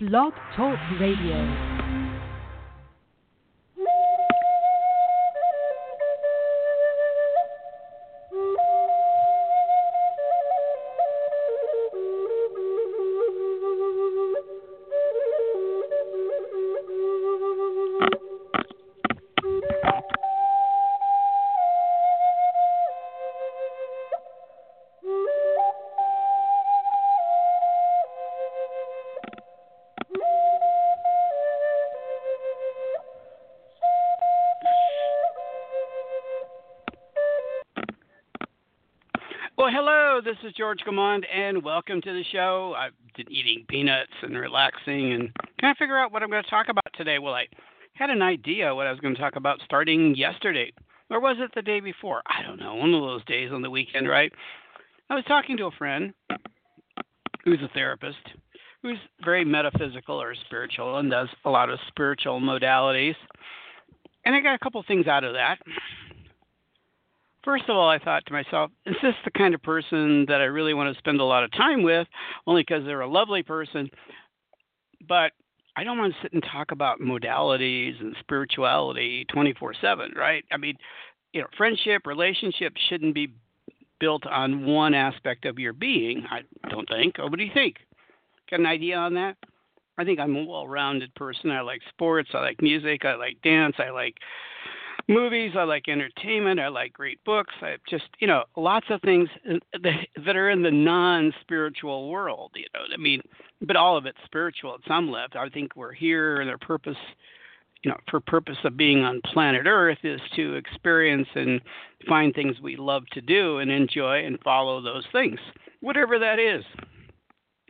Blog 0.00 0.32
Talk 0.54 0.78
Radio. 1.00 1.77
This 40.28 40.36
is 40.44 40.52
George 40.52 40.80
Gamond, 40.86 41.24
and 41.34 41.62
welcome 41.64 42.02
to 42.02 42.12
the 42.12 42.22
show. 42.30 42.74
I've 42.76 42.92
been 43.16 43.32
eating 43.32 43.64
peanuts 43.66 44.12
and 44.20 44.36
relaxing 44.36 45.14
and 45.14 45.30
trying 45.58 45.74
to 45.74 45.78
figure 45.78 45.96
out 45.96 46.12
what 46.12 46.22
I'm 46.22 46.28
going 46.28 46.44
to 46.44 46.50
talk 46.50 46.68
about 46.68 46.84
today. 46.92 47.18
Well, 47.18 47.32
I 47.32 47.46
had 47.94 48.10
an 48.10 48.20
idea 48.20 48.74
what 48.74 48.86
I 48.86 48.90
was 48.90 49.00
going 49.00 49.14
to 49.14 49.20
talk 49.20 49.36
about 49.36 49.58
starting 49.64 50.14
yesterday. 50.14 50.70
Or 51.08 51.18
was 51.18 51.38
it 51.40 51.50
the 51.54 51.62
day 51.62 51.80
before? 51.80 52.20
I 52.26 52.42
don't 52.42 52.60
know. 52.60 52.74
One 52.74 52.92
of 52.92 53.00
those 53.00 53.24
days 53.24 53.50
on 53.50 53.62
the 53.62 53.70
weekend, 53.70 54.06
right? 54.06 54.30
I 55.08 55.14
was 55.14 55.24
talking 55.26 55.56
to 55.56 55.64
a 55.64 55.70
friend 55.70 56.12
who's 57.42 57.62
a 57.62 57.68
therapist, 57.72 58.18
who's 58.82 58.98
very 59.24 59.46
metaphysical 59.46 60.20
or 60.20 60.34
spiritual 60.44 60.98
and 60.98 61.10
does 61.10 61.28
a 61.46 61.50
lot 61.50 61.70
of 61.70 61.78
spiritual 61.88 62.38
modalities. 62.38 63.16
And 64.26 64.34
I 64.34 64.40
got 64.40 64.56
a 64.56 64.58
couple 64.58 64.84
things 64.86 65.06
out 65.06 65.24
of 65.24 65.32
that. 65.32 65.56
First 67.48 67.70
of 67.70 67.76
all, 67.76 67.88
I 67.88 67.98
thought 67.98 68.26
to 68.26 68.32
myself, 68.34 68.70
is 68.84 68.94
this 69.00 69.14
the 69.24 69.30
kind 69.30 69.54
of 69.54 69.62
person 69.62 70.26
that 70.28 70.42
I 70.42 70.44
really 70.44 70.74
want 70.74 70.94
to 70.94 70.98
spend 70.98 71.18
a 71.18 71.24
lot 71.24 71.44
of 71.44 71.52
time 71.52 71.82
with, 71.82 72.06
only 72.46 72.60
because 72.60 72.84
they're 72.84 73.00
a 73.00 73.08
lovely 73.08 73.42
person? 73.42 73.88
But 75.08 75.32
I 75.74 75.82
don't 75.82 75.96
want 75.96 76.12
to 76.12 76.20
sit 76.20 76.34
and 76.34 76.44
talk 76.52 76.72
about 76.72 77.00
modalities 77.00 77.98
and 78.02 78.14
spirituality 78.20 79.24
24 79.32 79.72
7, 79.80 80.12
right? 80.14 80.44
I 80.52 80.58
mean, 80.58 80.76
you 81.32 81.40
know, 81.40 81.46
friendship, 81.56 82.06
relationship 82.06 82.74
shouldn't 82.90 83.14
be 83.14 83.32
built 83.98 84.26
on 84.26 84.66
one 84.66 84.92
aspect 84.92 85.46
of 85.46 85.58
your 85.58 85.72
being, 85.72 86.26
I 86.30 86.40
don't 86.68 86.86
think. 86.86 87.14
Oh, 87.18 87.28
what 87.28 87.38
do 87.38 87.44
you 87.46 87.54
think? 87.54 87.76
Got 88.50 88.60
an 88.60 88.66
idea 88.66 88.98
on 88.98 89.14
that? 89.14 89.38
I 89.96 90.04
think 90.04 90.20
I'm 90.20 90.36
a 90.36 90.44
well 90.44 90.68
rounded 90.68 91.14
person. 91.14 91.50
I 91.50 91.62
like 91.62 91.80
sports, 91.88 92.28
I 92.34 92.40
like 92.40 92.60
music, 92.60 93.06
I 93.06 93.14
like 93.14 93.40
dance, 93.42 93.76
I 93.78 93.88
like 93.88 94.16
movies. 95.08 95.52
I 95.56 95.64
like 95.64 95.88
entertainment. 95.88 96.60
I 96.60 96.68
like 96.68 96.92
great 96.92 97.22
books. 97.24 97.54
I 97.60 97.76
just, 97.88 98.04
you 98.18 98.26
know, 98.26 98.44
lots 98.56 98.86
of 98.90 99.00
things 99.02 99.28
that 99.72 100.06
that 100.24 100.36
are 100.36 100.50
in 100.50 100.62
the 100.62 100.70
non-spiritual 100.70 102.08
world. 102.08 102.52
You 102.54 102.66
know, 102.74 102.80
I 102.92 102.96
mean, 102.96 103.20
but 103.62 103.76
all 103.76 103.96
of 103.96 104.06
it's 104.06 104.18
spiritual 104.24 104.74
at 104.74 104.80
some 104.86 105.10
level. 105.10 105.40
I 105.40 105.48
think 105.48 105.76
we're 105.76 105.92
here, 105.92 106.40
and 106.40 106.50
our 106.50 106.58
purpose, 106.58 106.96
you 107.82 107.90
know, 107.90 107.96
for 108.10 108.20
purpose 108.20 108.58
of 108.64 108.76
being 108.76 109.04
on 109.04 109.20
planet 109.32 109.66
Earth 109.66 109.98
is 110.02 110.20
to 110.36 110.54
experience 110.54 111.28
and 111.34 111.60
find 112.08 112.34
things 112.34 112.56
we 112.62 112.76
love 112.76 113.04
to 113.12 113.20
do 113.20 113.58
and 113.58 113.70
enjoy 113.70 114.24
and 114.24 114.38
follow 114.42 114.80
those 114.80 115.04
things, 115.12 115.38
whatever 115.80 116.18
that 116.18 116.38
is. 116.38 116.64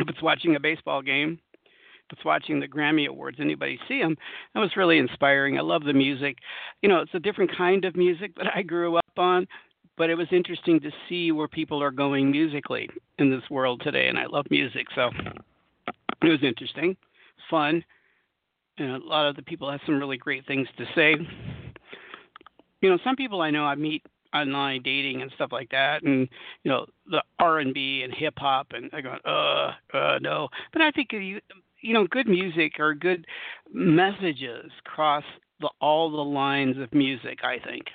If 0.00 0.08
it's 0.08 0.22
watching 0.22 0.54
a 0.54 0.60
baseball 0.60 1.02
game, 1.02 1.40
was 2.10 2.24
watching 2.24 2.60
the 2.60 2.68
Grammy 2.68 3.08
Awards. 3.08 3.38
Anybody 3.40 3.78
see 3.88 4.00
them? 4.00 4.16
That 4.54 4.60
was 4.60 4.76
really 4.76 4.98
inspiring. 4.98 5.58
I 5.58 5.62
love 5.62 5.84
the 5.84 5.92
music. 5.92 6.38
You 6.82 6.88
know, 6.88 7.00
it's 7.00 7.14
a 7.14 7.20
different 7.20 7.56
kind 7.56 7.84
of 7.84 7.96
music 7.96 8.34
that 8.36 8.46
I 8.54 8.62
grew 8.62 8.96
up 8.96 9.04
on, 9.16 9.46
but 9.96 10.10
it 10.10 10.14
was 10.14 10.28
interesting 10.30 10.80
to 10.80 10.90
see 11.08 11.32
where 11.32 11.48
people 11.48 11.82
are 11.82 11.90
going 11.90 12.30
musically 12.30 12.88
in 13.18 13.30
this 13.30 13.48
world 13.50 13.82
today. 13.84 14.08
And 14.08 14.18
I 14.18 14.26
love 14.26 14.46
music, 14.50 14.86
so 14.94 15.10
it 16.22 16.28
was 16.28 16.42
interesting, 16.42 16.96
fun. 17.50 17.84
And 18.78 18.90
a 19.02 19.06
lot 19.06 19.26
of 19.26 19.36
the 19.36 19.42
people 19.42 19.70
have 19.70 19.80
some 19.86 19.98
really 19.98 20.18
great 20.18 20.46
things 20.46 20.68
to 20.76 20.84
say. 20.94 21.14
You 22.80 22.90
know, 22.90 22.98
some 23.02 23.16
people 23.16 23.40
I 23.40 23.50
know 23.50 23.64
I 23.64 23.74
meet 23.74 24.04
online 24.34 24.82
dating 24.82 25.22
and 25.22 25.30
stuff 25.34 25.50
like 25.52 25.70
that 25.70 26.02
and 26.02 26.28
you 26.62 26.70
know 26.70 26.84
the 27.10 27.22
r&b 27.38 28.02
and 28.04 28.12
hip 28.14 28.34
hop 28.36 28.66
and 28.72 28.90
i 28.92 29.00
go 29.00 29.16
uh 29.24 29.96
uh 29.96 30.18
no 30.20 30.48
but 30.72 30.82
i 30.82 30.90
think 30.90 31.10
you 31.12 31.40
you 31.82 31.94
know, 31.94 32.06
good 32.06 32.28
music 32.28 32.74
or 32.78 32.94
good 32.94 33.26
messages 33.72 34.70
cross 34.84 35.24
the, 35.60 35.70
all 35.80 36.10
the 36.10 36.16
lines 36.16 36.76
of 36.78 36.92
music. 36.92 37.40
I 37.42 37.58
think 37.58 37.86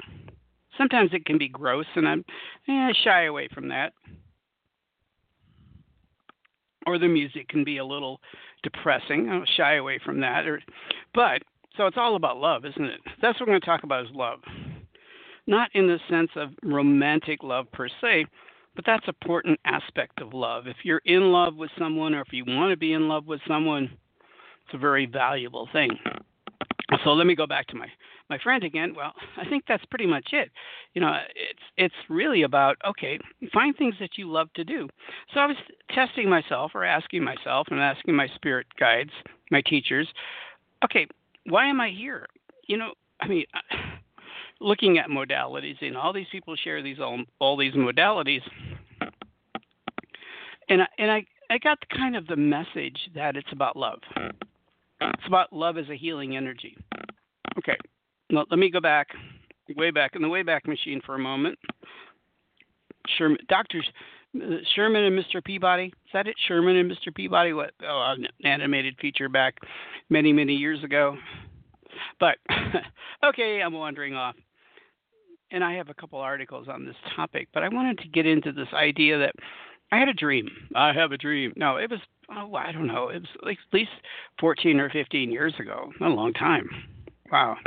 sometimes 0.77 1.11
it 1.13 1.25
can 1.25 1.38
be 1.38 1.49
gross, 1.49 1.85
and 1.95 2.07
I'm 2.07 2.25
eh, 2.67 2.94
shy 3.03 3.25
away 3.25 3.49
from 3.53 3.69
that. 3.69 3.94
Or 6.85 6.97
the 6.97 7.07
music 7.07 7.47
can 7.47 7.63
be 7.63 7.77
a 7.77 7.85
little 7.85 8.19
depressing. 8.61 9.29
I'm 9.29 9.45
shy 9.55 9.75
away 9.75 10.00
from 10.03 10.19
that. 10.19 10.45
Or, 10.45 10.61
but 11.13 11.41
so 11.77 11.88
it's 11.88 11.97
all 11.97 12.15
about 12.15 12.38
love, 12.38 12.65
isn't 12.65 12.83
it? 12.83 13.00
That's 13.21 13.39
what 13.39 13.47
we're 13.47 13.53
going 13.53 13.61
to 13.61 13.65
talk 13.65 13.83
about 13.83 14.05
is 14.05 14.11
love. 14.13 14.39
Not 15.47 15.69
in 15.73 15.88
the 15.88 16.00
sense 16.09 16.29
of 16.35 16.50
romantic 16.61 17.44
love 17.44 17.71
per 17.71 17.88
se, 18.01 18.25
but 18.75 18.85
that's 18.85 19.07
an 19.07 19.16
important 19.22 19.59
aspect 19.66 20.22
of 20.22 20.34
love. 20.34 20.67
If 20.67 20.78
you're 20.84 21.01
in 21.06 21.31
love 21.31 21.56
with 21.56 21.72
someone 21.78 22.13
or 22.13 22.22
if 22.22 22.31
you 22.31 22.44
want 22.45 22.72
to 22.72 22.78
be 22.78 22.94
in 22.94 23.07
love 23.07 23.25
with 23.25 23.41
someone, 23.47 23.84
it's 24.66 24.73
a 24.73 24.78
very 24.78 25.06
valuable 25.06 25.67
thing. 25.72 25.91
So 27.03 27.13
let 27.13 27.28
me 27.28 27.35
go 27.35 27.47
back 27.47 27.67
to 27.67 27.75
my 27.75 27.88
my 28.29 28.38
friend 28.39 28.63
again. 28.63 28.94
Well, 28.95 29.13
I 29.38 29.47
think 29.47 29.66
that's 29.67 29.85
pretty 29.85 30.06
much 30.06 30.29
it. 30.31 30.50
You 30.94 31.01
know, 31.01 31.19
it's 31.35 31.59
it's 31.78 32.09
really 32.09 32.44
about 32.44 32.78
okay, 32.88 33.19
find 33.51 33.75
things 33.75 33.95
that 34.00 34.17
you 34.17 34.29
love 34.31 34.51
to 34.53 34.63
do. 34.63 34.88
So 35.33 35.39
I 35.39 35.45
was 35.45 35.57
testing 35.89 36.29
myself 36.29 36.72
or 36.75 36.83
asking 36.83 37.23
myself 37.23 37.67
and 37.72 37.79
asking 37.79 38.16
my 38.16 38.28
spirit 38.35 38.67
guides, 38.79 39.12
my 39.51 39.62
teachers, 39.62 40.07
okay, 40.83 41.07
why 41.47 41.67
am 41.67 41.81
I 41.81 41.89
here? 41.89 42.28
You 42.67 42.78
know, 42.78 42.94
I 43.19 43.28
mean, 43.28 43.45
looking 44.63 44.97
at 44.97 45.09
modalities, 45.09 45.75
and 45.81 45.97
all 45.97 46.13
these 46.13 46.28
people 46.31 46.56
share 46.56 46.81
these 46.81 47.00
all, 47.00 47.22
all 47.40 47.57
these 47.57 47.74
modalities, 47.74 48.41
and 50.69 50.81
I, 50.81 50.88
and 50.97 51.12
I 51.12 51.25
I 51.50 51.57
got 51.57 51.78
kind 51.90 52.16
of 52.16 52.25
the 52.28 52.35
message 52.35 52.97
that 53.13 53.35
it's 53.35 53.51
about 53.51 53.75
love. 53.75 54.00
It's 55.01 55.28
about 55.28 55.51
love 55.51 55.78
as 55.78 55.90
a 55.90 55.96
healing 55.96 56.38
energy. 56.38 56.78
Okay, 57.57 57.78
well, 58.31 58.46
let 58.50 58.57
me 58.57 58.72
go 58.72 58.79
back, 58.79 59.09
way 59.75 59.91
back 59.91 60.16
in 60.16 60.22
the 60.22 60.28
Wayback 60.28 60.66
Machine 60.66 61.01
for 61.06 61.16
a 61.16 61.19
moment. 61.19 61.59
Sherman, 63.18 63.38
Doctors 63.50 63.85
Sherman 64.75 65.03
and 65.03 65.19
Mr. 65.19 65.44
Peabody. 65.44 65.85
Is 65.85 66.12
that 66.13 66.28
it? 66.28 66.35
Sherman 66.47 66.75
and 66.78 66.90
Mr. 66.90 67.13
Peabody. 67.13 67.53
What? 67.53 67.72
Oh, 67.84 68.16
an 68.18 68.28
animated 68.44 68.95
feature 69.00 69.30
back 69.30 69.57
many 70.09 70.34
many 70.34 70.53
years 70.53 70.84
ago. 70.84 71.18
But 72.19 72.38
okay, 73.24 73.62
I'm 73.62 73.74
wandering 73.74 74.16
off 74.16 74.35
and 75.53 75.63
I 75.63 75.73
have 75.75 75.89
a 75.89 75.93
couple 75.93 76.19
articles 76.19 76.67
on 76.67 76.85
this 76.85 76.95
topic, 77.15 77.47
but 77.53 77.63
I 77.63 77.69
wanted 77.69 77.99
to 77.99 78.07
get 78.09 78.25
into 78.25 78.51
this 78.51 78.67
idea 78.73 79.17
that 79.19 79.35
I 79.91 79.99
had 79.99 80.09
a 80.09 80.13
dream. 80.13 80.49
I 80.75 80.91
have 80.91 81.11
a 81.11 81.17
dream. 81.17 81.53
No, 81.55 81.77
it 81.77 81.89
was 81.89 81.99
oh, 82.31 82.55
I 82.55 82.71
don't 82.71 82.87
know. 82.87 83.09
It 83.09 83.21
was 83.21 83.29
like 83.43 83.59
at 83.67 83.73
least 83.73 83.91
14 84.39 84.79
or 84.79 84.89
15 84.89 85.31
years 85.31 85.53
ago. 85.59 85.91
a 86.01 86.09
long 86.09 86.33
time. 86.33 86.67
Wow. 87.31 87.57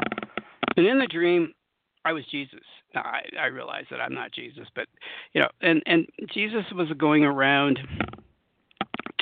And 0.77 0.87
in 0.87 0.99
the 0.99 1.07
dream, 1.07 1.53
I 2.05 2.13
was 2.13 2.25
Jesus. 2.31 2.61
Now, 2.95 3.03
I, 3.03 3.23
I 3.41 3.47
realize 3.47 3.85
that 3.91 4.01
I'm 4.01 4.15
not 4.15 4.33
Jesus, 4.33 4.67
but 4.75 4.89
you 5.33 5.41
know, 5.41 5.49
and 5.61 5.83
and 5.87 6.07
Jesus 6.33 6.65
was 6.75 6.89
going 6.99 7.25
around 7.25 7.79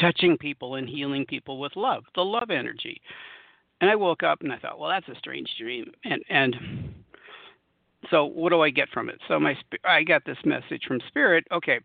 touching 0.00 0.36
people 0.38 0.74
and 0.76 0.88
healing 0.88 1.26
people 1.26 1.60
with 1.60 1.76
love, 1.76 2.04
the 2.14 2.24
love 2.24 2.50
energy. 2.50 3.00
And 3.80 3.90
I 3.90 3.96
woke 3.96 4.22
up 4.22 4.40
and 4.40 4.52
I 4.52 4.58
thought, 4.58 4.78
well, 4.78 4.88
that's 4.88 5.08
a 5.08 5.18
strange 5.18 5.50
dream. 5.58 5.92
And 6.04 6.22
and 6.30 6.56
so 8.10 8.24
what 8.24 8.50
do 8.50 8.60
I 8.60 8.70
get 8.70 8.88
from 8.90 9.08
it? 9.08 9.20
So 9.28 9.38
my 9.38 9.56
I 9.84 10.02
got 10.02 10.24
this 10.24 10.38
message 10.44 10.82
from 10.86 11.00
spirit. 11.08 11.44
Okay, 11.52 11.80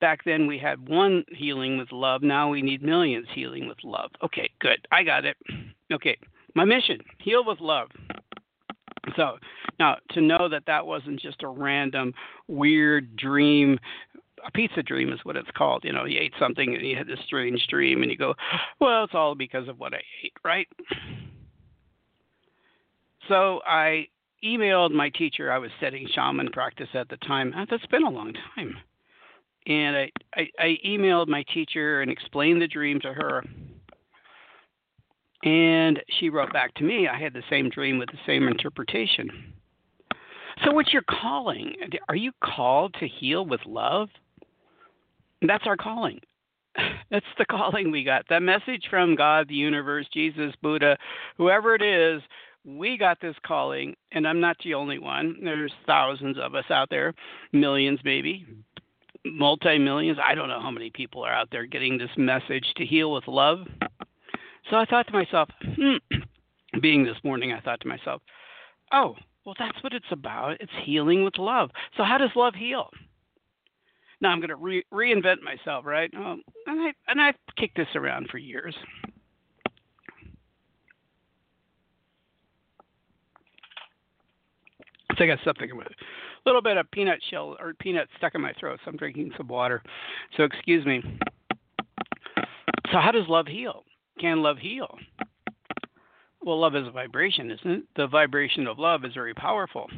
back 0.00 0.24
then 0.24 0.46
we 0.46 0.58
had 0.58 0.88
one 0.88 1.24
healing 1.28 1.78
with 1.78 1.92
love. 1.92 2.22
Now 2.22 2.50
we 2.50 2.62
need 2.62 2.82
millions 2.82 3.26
healing 3.34 3.68
with 3.68 3.78
love. 3.84 4.10
Okay, 4.22 4.50
good. 4.60 4.86
I 4.92 5.02
got 5.02 5.24
it. 5.24 5.36
Okay, 5.92 6.18
my 6.54 6.64
mission: 6.64 7.00
heal 7.18 7.44
with 7.44 7.60
love. 7.60 7.88
So 9.16 9.38
now 9.78 9.96
to 10.10 10.20
know 10.20 10.48
that 10.50 10.64
that 10.66 10.86
wasn't 10.86 11.20
just 11.20 11.42
a 11.42 11.48
random 11.48 12.12
weird 12.46 13.16
dream 13.16 13.78
a 14.46 14.50
pizza 14.50 14.82
dream 14.82 15.12
is 15.12 15.18
what 15.24 15.36
it's 15.36 15.50
called. 15.56 15.84
You 15.84 15.92
know, 15.92 16.04
you 16.04 16.18
ate 16.20 16.32
something 16.38 16.74
and 16.74 16.86
you 16.86 16.96
had 16.96 17.06
this 17.06 17.18
strange 17.26 17.66
dream, 17.68 18.02
and 18.02 18.10
you 18.10 18.16
go, 18.16 18.34
"Well, 18.80 19.04
it's 19.04 19.14
all 19.14 19.34
because 19.34 19.68
of 19.68 19.78
what 19.78 19.94
I 19.94 20.02
ate," 20.22 20.32
right? 20.44 20.68
So 23.28 23.60
I 23.66 24.08
emailed 24.44 24.92
my 24.92 25.10
teacher. 25.10 25.50
I 25.50 25.58
was 25.58 25.70
setting 25.80 26.08
shaman 26.14 26.50
practice 26.52 26.88
at 26.94 27.08
the 27.08 27.16
time. 27.18 27.52
Uh, 27.56 27.66
that's 27.70 27.86
been 27.86 28.04
a 28.04 28.10
long 28.10 28.32
time. 28.54 28.76
And 29.66 29.96
I, 29.96 30.10
I, 30.34 30.48
I 30.58 30.76
emailed 30.86 31.28
my 31.28 31.44
teacher 31.52 32.00
and 32.00 32.10
explained 32.10 32.62
the 32.62 32.68
dream 32.68 33.00
to 33.00 33.12
her. 33.12 33.44
And 35.44 36.00
she 36.18 36.30
wrote 36.30 36.52
back 36.52 36.74
to 36.74 36.84
me, 36.84 37.06
I 37.06 37.18
had 37.18 37.32
the 37.32 37.42
same 37.48 37.68
dream 37.68 37.98
with 37.98 38.08
the 38.10 38.18
same 38.26 38.48
interpretation. 38.48 39.52
So, 40.64 40.72
what's 40.72 40.92
your 40.92 41.04
calling? 41.08 41.74
Are 42.08 42.16
you 42.16 42.32
called 42.42 42.94
to 42.98 43.06
heal 43.06 43.46
with 43.46 43.60
love? 43.64 44.08
That's 45.42 45.66
our 45.66 45.76
calling. 45.76 46.18
That's 47.10 47.26
the 47.38 47.44
calling 47.44 47.90
we 47.92 48.02
got. 48.02 48.24
That 48.28 48.42
message 48.42 48.84
from 48.90 49.14
God, 49.14 49.48
the 49.48 49.54
universe, 49.54 50.06
Jesus, 50.12 50.52
Buddha, 50.60 50.96
whoever 51.36 51.74
it 51.74 51.82
is, 51.82 52.22
we 52.64 52.96
got 52.98 53.20
this 53.20 53.36
calling, 53.46 53.94
and 54.12 54.26
I'm 54.26 54.40
not 54.40 54.56
the 54.62 54.74
only 54.74 54.98
one. 54.98 55.36
There's 55.42 55.72
thousands 55.86 56.38
of 56.38 56.54
us 56.54 56.64
out 56.70 56.90
there, 56.90 57.14
millions 57.52 58.00
maybe, 58.04 58.46
multi 59.24 59.78
millions. 59.78 60.18
I 60.22 60.34
don't 60.34 60.48
know 60.48 60.60
how 60.60 60.70
many 60.70 60.90
people 60.90 61.22
are 61.24 61.32
out 61.32 61.48
there 61.50 61.66
getting 61.66 61.98
this 61.98 62.10
message 62.16 62.66
to 62.76 62.84
heal 62.84 63.12
with 63.12 63.26
love. 63.26 63.66
So 64.70 64.76
I 64.76 64.84
thought 64.84 65.06
to 65.06 65.12
myself, 65.12 65.48
hmm, 65.62 65.96
being 66.80 67.04
this 67.04 67.16
morning, 67.24 67.52
I 67.52 67.60
thought 67.60 67.80
to 67.80 67.88
myself, 67.88 68.22
oh, 68.92 69.16
well, 69.44 69.54
that's 69.58 69.82
what 69.82 69.94
it's 69.94 70.04
about. 70.10 70.60
It's 70.60 70.72
healing 70.84 71.24
with 71.24 71.38
love. 71.38 71.70
So, 71.96 72.04
how 72.04 72.18
does 72.18 72.30
love 72.36 72.54
heal? 72.54 72.90
Now 74.20 74.30
I'm 74.30 74.40
going 74.40 74.50
to 74.50 74.56
re- 74.56 74.84
reinvent 74.92 75.42
myself, 75.42 75.86
right? 75.86 76.12
Um, 76.14 76.42
and 76.66 76.80
I 76.80 76.92
and 77.06 77.20
I've 77.20 77.36
kicked 77.56 77.76
this 77.76 77.88
around 77.94 78.28
for 78.30 78.38
years. 78.38 78.74
So 85.07 85.07
I 85.20 85.26
got 85.26 85.38
something 85.44 85.76
with 85.76 85.86
a 85.86 85.90
little 86.46 86.62
bit 86.62 86.76
of 86.76 86.90
peanut 86.90 87.20
shell 87.30 87.56
or 87.60 87.74
peanut 87.74 88.08
stuck 88.16 88.34
in 88.34 88.40
my 88.40 88.52
throat, 88.58 88.80
so 88.84 88.90
I'm 88.90 88.96
drinking 88.96 89.32
some 89.36 89.48
water. 89.48 89.82
So 90.36 90.44
excuse 90.44 90.84
me. 90.84 91.02
So 92.92 92.98
how 92.98 93.10
does 93.12 93.28
love 93.28 93.46
heal? 93.46 93.84
Can 94.20 94.42
love 94.42 94.58
heal? 94.58 94.98
Well, 96.42 96.60
love 96.60 96.76
is 96.76 96.86
a 96.86 96.90
vibration, 96.90 97.50
isn't 97.50 97.70
it? 97.70 97.84
The 97.96 98.06
vibration 98.06 98.66
of 98.66 98.78
love 98.78 99.04
is 99.04 99.12
very 99.12 99.34
powerful. 99.34 99.88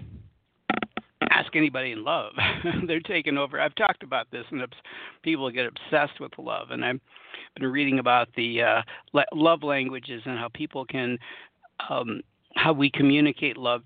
Ask 1.31 1.55
anybody 1.55 1.93
in 1.93 2.03
love. 2.03 2.33
They're 2.87 3.01
taking 3.01 3.39
over. 3.39 3.61
I've 3.61 3.75
talked 3.77 4.03
about 4.03 4.31
this, 4.33 4.45
and 4.51 4.63
people 5.23 5.51
get 5.51 5.67
obsessed 5.67 6.19
with 6.19 6.33
love. 6.39 6.71
And 6.71 6.85
I've 6.85 7.01
been 7.55 7.71
reading 7.71 7.99
about 7.99 8.29
the 8.37 8.63
uh, 8.63 8.83
love 9.33 9.63
languages 9.63 10.23
and 10.25 10.39
how 10.39 10.49
people 10.53 10.85
can, 10.85 11.19
um, 11.89 12.23
how 12.57 12.73
we 12.73 12.91
communicate 12.91 13.57
love 13.57 13.83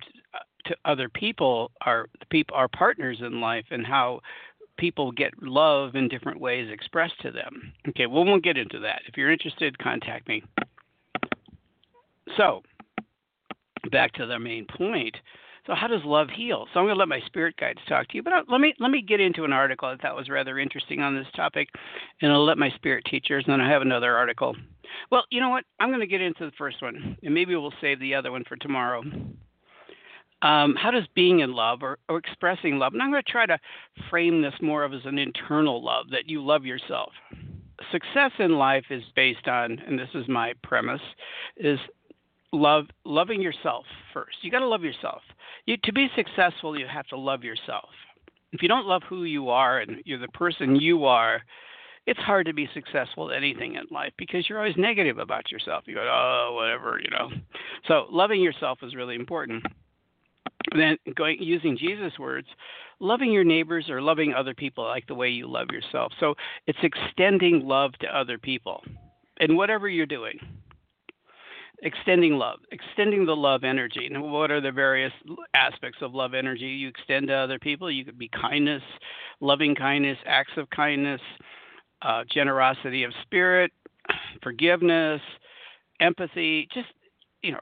to, 0.67 0.77
other 0.85 1.09
people, 1.09 1.71
our 1.83 2.07
people, 2.31 2.57
our 2.57 2.69
partners 2.69 3.19
in 3.21 3.41
life, 3.41 3.67
and 3.71 3.87
how 3.87 4.21
people 4.77 5.13
get 5.13 5.33
love 5.43 5.95
in 5.95 6.09
different 6.09 6.41
ways 6.41 6.69
expressed 6.71 7.21
to 7.23 7.31
them. 7.31 7.73
Okay, 7.89 8.07
well, 8.07 8.25
we'll 8.25 8.41
get 8.41 8.57
into 8.57 8.81
that. 8.81 9.03
If 9.07 9.17
you're 9.17 9.33
interested, 9.33 9.79
contact 9.79 10.29
me. 10.29 10.43
So, 12.37 12.63
back 13.91 14.13
to 14.15 14.27
the 14.27 14.39
main 14.39 14.67
point. 14.67 15.17
So, 15.67 15.75
how 15.75 15.87
does 15.87 16.03
love 16.05 16.29
heal? 16.29 16.67
So, 16.73 16.81
I'm 16.81 16.87
going 16.87 16.97
to 16.97 16.99
let 16.99 17.09
my 17.09 17.21
spirit 17.27 17.57
guides 17.57 17.81
talk 17.89 18.09
to 18.09 18.17
you, 18.17 18.23
but 18.23 18.33
let 18.49 18.61
me 18.61 18.75
let 18.81 18.91
me 18.91 19.03
get 19.03 19.21
into 19.21 19.45
an 19.45 19.53
article 19.53 19.89
I 19.89 19.97
thought 19.97 20.17
was 20.17 20.29
rather 20.29 20.59
interesting 20.59 21.01
on 21.01 21.15
this 21.15 21.27
topic, 21.37 21.69
and 22.21 22.33
I'll 22.33 22.45
let 22.45 22.59
my 22.59 22.71
spirit 22.71 23.05
teachers. 23.09 23.45
And 23.47 23.53
then 23.53 23.61
I 23.61 23.71
have 23.71 23.83
another 23.83 24.17
article. 24.17 24.57
Well, 25.11 25.25
you 25.31 25.41
know 25.41 25.51
what? 25.51 25.65
I'm 25.81 25.89
going 25.89 26.01
to 26.01 26.07
get 26.07 26.21
into 26.21 26.47
the 26.47 26.53
first 26.59 26.83
one, 26.83 27.17
and 27.23 27.35
maybe 27.35 27.55
we'll 27.55 27.73
save 27.81 28.01
the 28.01 28.15
other 28.15 28.33
one 28.33 28.45
for 28.49 28.57
tomorrow. 28.57 29.03
Um, 30.45 30.75
how 30.77 30.91
does 30.91 31.07
being 31.15 31.41
in 31.41 31.55
love 31.55 31.83
or, 31.83 31.99
or 32.07 32.19
expressing 32.19 32.79
love, 32.79 32.93
and 32.93 33.03
I'm 33.03 33.11
going 33.11 33.23
to 33.23 33.33
try 33.33 33.47
to 33.47 33.59
frame 34.11 34.43
this 34.43 34.53
more 34.61 34.85
of 34.85 34.93
as 34.93 35.01
an 35.07 35.19
internal 35.19 35.83
love 35.83 36.11
that 36.11 36.29
you 36.29 36.45
love 36.45 36.67
yourself. 36.67 37.13
Success 37.91 38.31
in 38.39 38.59
life 38.59 38.85
is 38.91 39.03
based 39.17 39.49
on, 39.49 39.79
and 39.87 39.99
this 39.99 40.11
is 40.15 40.29
my 40.29 40.53
premise, 40.63 41.01
is 41.57 41.79
love 42.53 42.85
loving 43.07 43.41
yourself 43.41 43.87
first. 44.13 44.37
You 44.43 44.51
got 44.51 44.59
to 44.59 44.69
love 44.69 44.85
yourself. 44.85 45.23
You, 45.65 45.79
to 45.83 45.93
be 45.95 46.09
successful, 46.15 46.79
you 46.79 46.87
have 46.87 47.07
to 47.07 47.17
love 47.17 47.43
yourself. 47.43 47.89
If 48.53 48.61
you 48.61 48.69
don't 48.69 48.87
love 48.87 49.03
who 49.09 49.25
you 49.25 49.49
are 49.49 49.81
and 49.81 50.03
you're 50.05 50.19
the 50.19 50.29
person 50.29 50.77
you 50.77 51.07
are, 51.07 51.41
it's 52.07 52.21
hard 52.21 52.45
to 52.47 52.53
be 52.53 52.69
successful 52.75 53.31
at 53.31 53.37
anything 53.39 53.77
in 53.77 53.85
life 53.91 54.13
because 54.19 54.47
you're 54.47 54.59
always 54.59 54.77
negative 54.77 55.17
about 55.17 55.51
yourself. 55.51 55.85
You 55.87 55.95
go, 55.95 56.03
oh, 56.03 56.53
whatever, 56.55 57.01
you 57.03 57.09
know. 57.11 57.31
So 57.89 58.07
loving 58.11 58.43
yourself 58.43 58.81
is 58.83 58.95
really 58.95 59.15
important. 59.15 59.65
Then 60.77 60.97
going 61.15 61.39
using 61.41 61.77
Jesus' 61.77 62.19
words, 62.19 62.49
loving 63.01 63.31
your 63.31 63.45
neighbors 63.45 63.89
or 63.89 64.01
loving 64.01 64.33
other 64.33 64.55
people 64.55 64.85
like 64.85 65.07
the 65.07 65.15
way 65.15 65.29
you 65.29 65.47
love 65.47 65.69
yourself. 65.71 66.13
So 66.21 66.35
it's 66.67 66.79
extending 66.83 67.67
love 67.67 67.93
to 68.01 68.07
other 68.07 68.39
people, 68.39 68.83
and 69.41 69.57
whatever 69.57 69.89
you're 69.89 70.07
doing 70.07 70.39
extending 71.85 72.35
love, 72.35 72.61
extending 72.73 73.27
the 73.27 73.37
love 73.37 73.63
energy. 73.63 74.07
And 74.07 74.23
what 74.23 74.51
are 74.51 74.61
the 74.61 74.73
various 74.73 75.13
aspects 75.55 75.99
of 76.01 76.15
love 76.15 76.35
energy 76.35 76.67
you 76.67 76.89
extend 76.89 77.29
to 77.29 77.35
other 77.35 77.59
people? 77.59 77.91
You 77.91 78.05
could 78.05 78.19
be 78.19 78.29
kindness, 78.29 78.83
loving 79.41 79.75
kindness, 79.75 80.19
acts 80.27 80.53
of 80.57 80.69
kindness, 80.71 81.21
uh, 82.03 82.25
generosity 82.33 83.05
of 83.05 83.13
spirit, 83.23 83.71
forgiveness, 84.43 85.21
empathy, 86.01 86.69
just, 86.73 86.89
you 87.43 87.53
know, 87.53 87.61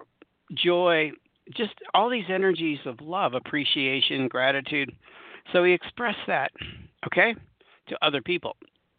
joy, 0.54 1.10
just 1.55 1.75
all 1.94 2.09
these 2.09 2.25
energies 2.29 2.79
of 2.87 3.00
love, 3.00 3.35
appreciation, 3.35 4.29
gratitude. 4.29 4.91
So 5.53 5.62
we 5.62 5.73
express 5.73 6.17
that, 6.27 6.53
okay, 7.06 7.35
to 7.89 7.99
other 8.03 8.23
people 8.23 8.56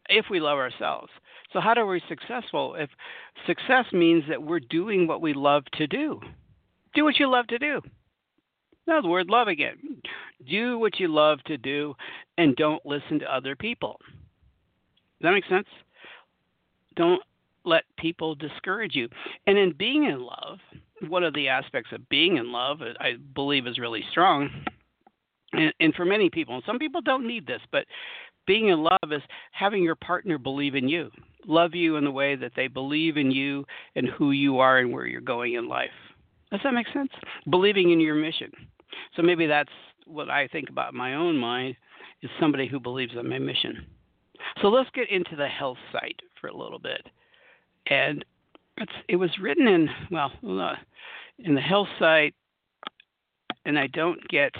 if 0.09 0.25
we 0.29 0.39
love 0.39 0.57
ourselves. 0.57 1.09
So, 1.51 1.59
how 1.59 1.73
are 1.75 1.85
we 1.85 2.01
successful? 2.09 2.75
If 2.75 2.89
success 3.45 3.85
means 3.93 4.23
that 4.27 4.41
we're 4.41 4.59
doing 4.59 5.07
what 5.07 5.21
we 5.21 5.33
love 5.33 5.63
to 5.73 5.87
do, 5.87 6.19
do 6.93 7.03
what 7.03 7.19
you 7.19 7.29
love 7.29 7.47
to 7.47 7.59
do. 7.59 7.81
No, 8.87 9.01
the 9.01 9.07
word 9.07 9.29
love 9.29 9.47
again. 9.47 10.01
Do 10.47 10.77
what 10.77 10.99
you 10.99 11.07
love 11.07 11.39
to 11.45 11.57
do 11.57 11.95
and 12.37 12.55
don't 12.55 12.85
listen 12.85 13.19
to 13.19 13.33
other 13.33 13.55
people. 13.55 13.97
Does 15.21 15.29
that 15.29 15.31
make 15.31 15.45
sense? 15.45 15.67
Don't 16.95 17.21
let 17.63 17.83
people 17.97 18.35
discourage 18.35 18.93
you. 18.93 19.07
And 19.47 19.57
in 19.57 19.73
being 19.73 20.03
in 20.05 20.21
love, 20.21 20.59
one 21.09 21.23
of 21.23 21.33
the 21.33 21.49
aspects 21.49 21.91
of 21.91 22.07
being 22.09 22.37
in 22.37 22.51
love, 22.51 22.81
uh, 22.81 22.93
I 22.99 23.15
believe, 23.35 23.67
is 23.67 23.79
really 23.79 24.03
strong. 24.11 24.49
And, 25.53 25.73
and 25.79 25.93
for 25.93 26.05
many 26.05 26.29
people, 26.29 26.55
and 26.55 26.63
some 26.65 26.79
people 26.79 27.01
don't 27.01 27.27
need 27.27 27.45
this, 27.45 27.61
but 27.71 27.85
being 28.45 28.69
in 28.69 28.83
love 28.83 29.11
is 29.11 29.21
having 29.51 29.83
your 29.83 29.95
partner 29.95 30.37
believe 30.37 30.75
in 30.75 30.89
you, 30.89 31.09
love 31.45 31.73
you 31.73 31.95
in 31.95 32.03
the 32.03 32.11
way 32.11 32.35
that 32.35 32.51
they 32.55 32.67
believe 32.67 33.17
in 33.17 33.31
you 33.31 33.65
and 33.95 34.07
who 34.07 34.31
you 34.31 34.59
are 34.59 34.79
and 34.79 34.91
where 34.91 35.05
you're 35.05 35.21
going 35.21 35.53
in 35.53 35.67
life. 35.67 35.89
Does 36.51 36.61
that 36.63 36.73
make 36.73 36.87
sense? 36.93 37.11
Believing 37.49 37.91
in 37.91 37.99
your 37.99 38.15
mission. 38.15 38.51
So 39.15 39.21
maybe 39.21 39.47
that's 39.47 39.71
what 40.05 40.29
I 40.29 40.47
think 40.47 40.69
about 40.69 40.93
my 40.93 41.15
own 41.15 41.37
mind 41.37 41.75
is 42.21 42.29
somebody 42.39 42.67
who 42.67 42.79
believes 42.79 43.13
in 43.17 43.29
my 43.29 43.39
mission. 43.39 43.85
So 44.61 44.67
let's 44.67 44.89
get 44.93 45.09
into 45.09 45.35
the 45.35 45.47
health 45.47 45.77
site 45.91 46.19
for 46.39 46.47
a 46.47 46.55
little 46.55 46.79
bit. 46.79 47.07
And 47.87 48.23
it 49.07 49.15
was 49.15 49.31
written 49.41 49.67
in, 49.67 49.89
well, 50.11 50.31
uh, 50.43 50.75
in 51.39 51.55
the 51.55 51.61
health 51.61 51.89
site, 51.99 52.33
and 53.65 53.77
I 53.77 53.87
don't 53.87 54.19
get 54.27 54.51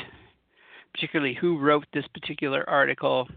particularly 0.93 1.33
who 1.33 1.59
wrote 1.59 1.85
this 1.93 2.05
particular 2.13 2.67
article 2.69 3.27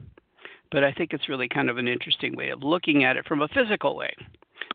but 0.70 0.84
I 0.84 0.92
think 0.92 1.12
it's 1.12 1.28
really 1.28 1.48
kind 1.48 1.70
of 1.70 1.78
an 1.78 1.88
interesting 1.88 2.36
way 2.36 2.50
of 2.50 2.62
looking 2.62 3.04
at 3.04 3.16
it 3.16 3.26
from 3.26 3.42
a 3.42 3.48
physical 3.48 3.96
way. 3.96 4.12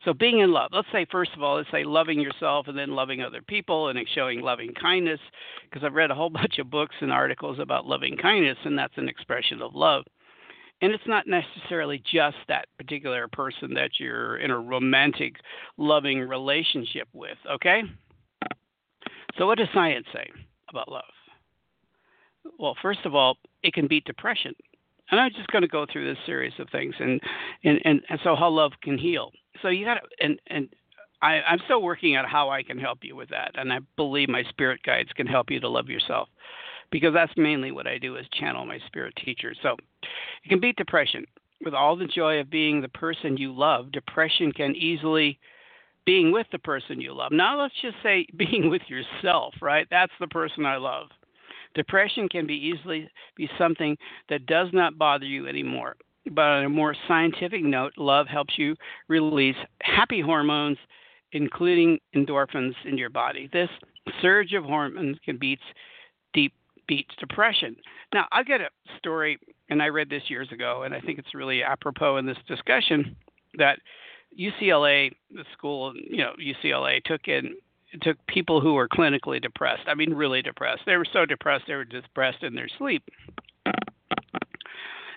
So 0.03 0.13
being 0.13 0.39
in 0.39 0.51
love, 0.51 0.72
let's 0.74 0.88
say 0.91 1.05
first 1.12 1.31
of 1.36 1.43
all, 1.43 1.58
let's 1.58 1.70
say 1.70 1.84
loving 1.84 2.20
yourself 2.20 2.67
and 2.67 2.77
then 2.77 2.91
loving 2.91 3.22
other 3.22 3.41
people 3.41 3.89
and 3.89 4.00
showing 4.15 4.41
loving 4.41 4.74
kindness, 4.74 5.20
because 5.70 5.86
I've 5.86 5.93
read 5.93 6.12
a 6.12 6.15
whole 6.15 6.29
bunch 6.31 6.58
of 6.60 6.72
books 6.72 6.96
and 7.01 7.12
articles 7.12 7.60
about 7.60 7.86
loving 7.86 8.17
kindness, 8.17 8.58
and 8.65 8.77
that's 8.77 8.98
an 8.98 9.10
expression 9.10 9.62
of 9.62 9.75
love. 9.75 10.03
And 10.81 10.93
it's 10.93 11.07
not 11.07 11.27
necessarily 11.27 12.01
just 12.11 12.38
that 12.47 12.65
particular 12.77 13.27
person 13.27 13.73
that 13.75 13.91
you're 14.00 14.38
in 14.38 14.50
a 14.50 14.59
romantic, 14.59 15.35
loving 15.77 16.19
relationship 16.21 17.07
with, 17.13 17.38
okay? 17.50 17.83
So, 19.38 19.45
what 19.45 19.59
does 19.59 19.67
science 19.73 20.07
say 20.11 20.29
about 20.69 20.91
love? 20.91 21.03
Well, 22.57 22.75
first 22.81 23.00
of 23.05 23.13
all, 23.13 23.38
it 23.63 23.73
can 23.73 23.88
beat 23.88 24.05
depression 24.05 24.55
and 25.11 25.19
I'm 25.19 25.31
just 25.31 25.47
going 25.47 25.61
to 25.61 25.67
go 25.67 25.85
through 25.91 26.07
this 26.07 26.23
series 26.25 26.53
of 26.57 26.69
things 26.71 26.95
and 27.00 27.21
and 27.63 27.79
and, 27.85 28.01
and 28.09 28.19
so 28.23 28.35
how 28.35 28.50
love 28.50 28.71
can 28.81 28.97
heal. 28.97 29.31
So 29.61 29.67
you 29.67 29.85
got 29.85 29.95
to 29.95 30.01
and 30.19 30.39
and 30.47 30.69
I, 31.21 31.41
I'm 31.41 31.59
still 31.65 31.83
working 31.83 32.15
out 32.15 32.27
how 32.27 32.50
I 32.50 32.63
can 32.63 32.79
help 32.79 33.00
you 33.03 33.15
with 33.15 33.29
that, 33.29 33.51
and 33.53 33.71
I 33.71 33.79
believe 33.95 34.27
my 34.27 34.43
spirit 34.50 34.81
guides 34.83 35.11
can 35.15 35.27
help 35.27 35.51
you 35.51 35.59
to 35.59 35.69
love 35.69 35.88
yourself, 35.88 36.29
because 36.89 37.13
that's 37.13 37.33
mainly 37.38 37.71
what 37.71 37.85
I 37.85 38.00
do 38.00 38.15
is 38.15 38.25
channel 38.33 38.65
my 38.65 38.79
spirit 38.88 39.13
teacher. 39.23 39.53
So 39.61 39.75
it 40.43 40.50
can 40.50 40.60
beat 40.60 40.75
depression 40.75 41.25
with 41.63 41.74
all 41.74 41.96
the 41.96 42.08
joy 42.08 42.39
of 42.39 42.50
being 42.50 42.81
the 42.81 42.89
person 42.89 43.38
you 43.38 43.53
love. 43.53 43.91
Depression 43.91 44.51
can 44.51 44.75
easily 44.75 45.39
being 46.05 46.31
with 46.31 46.48
the 46.51 46.60
person 46.60 47.00
you 47.00 47.13
love. 47.13 47.31
Now 47.31 47.62
let's 47.62 47.75
just 47.81 47.98
say 48.01 48.25
being 48.38 48.70
with 48.70 48.81
yourself, 48.88 49.53
right? 49.62 49.88
That's 49.89 50.13
the 50.20 50.27
person 50.27 50.65
I 50.65 50.77
love. 50.77 51.08
Depression 51.74 52.27
can 52.27 52.46
be 52.46 52.55
easily 52.55 53.10
be 53.38 53.50
something 53.58 53.96
that 54.29 54.46
does 54.46 54.67
not 54.74 54.98
bother 54.98 55.25
you 55.25 55.48
anymore. 55.48 55.96
But 56.31 56.41
on 56.41 56.65
a 56.65 56.70
more 56.70 56.96
scientific 57.08 57.63
note, 57.63 57.93
love 57.98 58.27
helps 58.27 58.58
you 58.58 58.75
release 59.08 59.55
happy 59.81 60.22
hormones 60.22 60.77
including 61.34 62.00
endorphins 62.15 62.74
in 62.86 62.98
your 62.98 63.10
body. 63.10 63.50
This 63.53 63.70
surge 64.22 64.53
of 64.53 64.63
hormones 64.63 65.17
can 65.24 65.38
beat 65.38 65.60
deep 65.60 65.70
beats 66.91 67.15
depression. 67.21 67.74
Now, 68.13 68.25
I've 68.33 68.45
got 68.45 68.60
a 68.60 68.67
story, 68.98 69.39
and 69.69 69.81
I 69.81 69.88
read 69.88 70.10
this 70.10 70.24
years 70.27 70.51
ago, 70.51 70.83
and 70.83 70.93
I 70.93 71.00
think 71.00 71.19
it's 71.19 71.33
really 71.33 71.63
apropos 71.63 72.17
in 72.17 72.25
this 72.25 72.36
discussion 72.50 73.15
that 73.57 73.79
UCLA, 74.38 75.13
the 75.33 75.45
school, 75.53 75.93
you 75.95 76.17
know, 76.17 76.33
UCLA 76.38 77.01
took 77.05 77.29
in 77.29 77.55
took 78.01 78.17
people 78.27 78.60
who 78.60 78.74
were 78.74 78.89
clinically 78.89 79.41
depressed. 79.41 79.83
I 79.88 79.95
mean, 79.95 80.13
really 80.13 80.41
depressed. 80.41 80.81
They 80.86 80.98
were 80.98 81.07
so 81.12 81.25
depressed 81.25 81.65
they 81.67 81.75
were 81.75 81.86
depressed 81.86 82.43
in 82.43 82.55
their 82.55 82.69
sleep. 82.77 83.03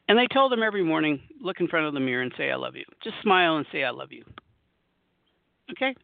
And 0.09 0.19
they 0.19 0.27
told 0.33 0.53
them 0.53 0.63
every 0.63 0.83
morning, 0.83 1.23
look 1.41 1.61
in 1.61 1.69
front 1.69 1.87
of 1.87 1.95
the 1.95 2.01
mirror 2.01 2.23
and 2.23 2.33
say, 2.37 2.51
I 2.51 2.57
love 2.57 2.77
you. 2.77 2.85
Just 3.03 3.17
smile 3.23 3.57
and 3.57 3.67
say, 3.71 3.85
I 3.85 3.91
love 3.91 4.13
you. 4.13 4.25
Okay? 5.71 5.95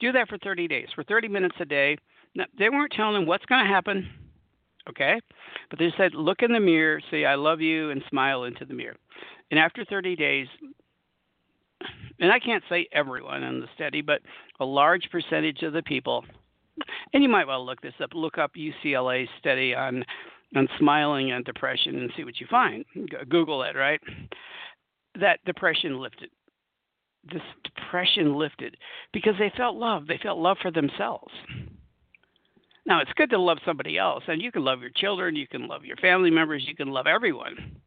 Do 0.00 0.12
that 0.12 0.28
for 0.28 0.36
30 0.38 0.68
days, 0.68 0.88
for 0.94 1.04
30 1.04 1.28
minutes 1.28 1.56
a 1.58 1.64
day. 1.64 1.96
Now, 2.34 2.44
they 2.58 2.68
weren't 2.68 2.92
telling 2.92 3.14
them 3.14 3.26
what's 3.26 3.46
going 3.46 3.64
to 3.64 3.72
happen, 3.72 4.06
okay? 4.90 5.20
But 5.70 5.78
they 5.78 5.92
said, 5.96 6.14
look 6.14 6.42
in 6.42 6.52
the 6.52 6.60
mirror, 6.60 7.00
say, 7.10 7.24
I 7.24 7.34
love 7.34 7.60
you, 7.60 7.90
and 7.90 8.02
smile 8.08 8.44
into 8.44 8.64
the 8.64 8.74
mirror. 8.74 8.96
And 9.50 9.58
after 9.58 9.84
30 9.84 10.16
days, 10.16 10.46
and 12.20 12.30
I 12.30 12.38
can't 12.38 12.62
say 12.68 12.86
everyone 12.92 13.42
in 13.42 13.60
the 13.60 13.68
study, 13.74 14.02
but 14.02 14.20
a 14.60 14.64
large 14.64 15.08
percentage 15.10 15.62
of 15.62 15.72
the 15.72 15.82
people, 15.82 16.24
and 17.12 17.22
you 17.22 17.28
might 17.28 17.46
well 17.46 17.64
look 17.64 17.80
this 17.80 17.94
up, 18.02 18.10
look 18.14 18.38
up 18.38 18.52
UCLA 18.54 19.26
study 19.38 19.74
on 19.74 20.04
on 20.56 20.68
smiling 20.78 21.32
and 21.32 21.44
depression 21.44 21.96
and 21.96 22.10
see 22.16 22.24
what 22.24 22.40
you 22.40 22.46
find. 22.50 22.84
Google 23.28 23.62
it, 23.62 23.76
right? 23.76 24.00
That 25.20 25.38
depression 25.44 26.00
lifted. 26.00 26.30
This 27.30 27.42
depression 27.64 28.34
lifted 28.34 28.76
because 29.12 29.34
they 29.38 29.52
felt 29.56 29.76
love. 29.76 30.06
They 30.06 30.18
felt 30.22 30.38
love 30.38 30.56
for 30.60 30.70
themselves. 30.70 31.32
Now, 32.90 33.00
it's 33.00 33.12
good 33.14 33.30
to 33.30 33.38
love 33.38 33.58
somebody 33.64 33.96
else, 33.96 34.24
and 34.26 34.42
you 34.42 34.52
can 34.52 34.64
love 34.64 34.82
your 34.82 34.90
children, 34.94 35.34
you 35.36 35.46
can 35.46 35.66
love 35.66 35.84
your 35.84 35.96
family 35.96 36.30
members, 36.30 36.64
you 36.66 36.74
can 36.74 36.88
love 36.88 37.06
everyone 37.06 37.80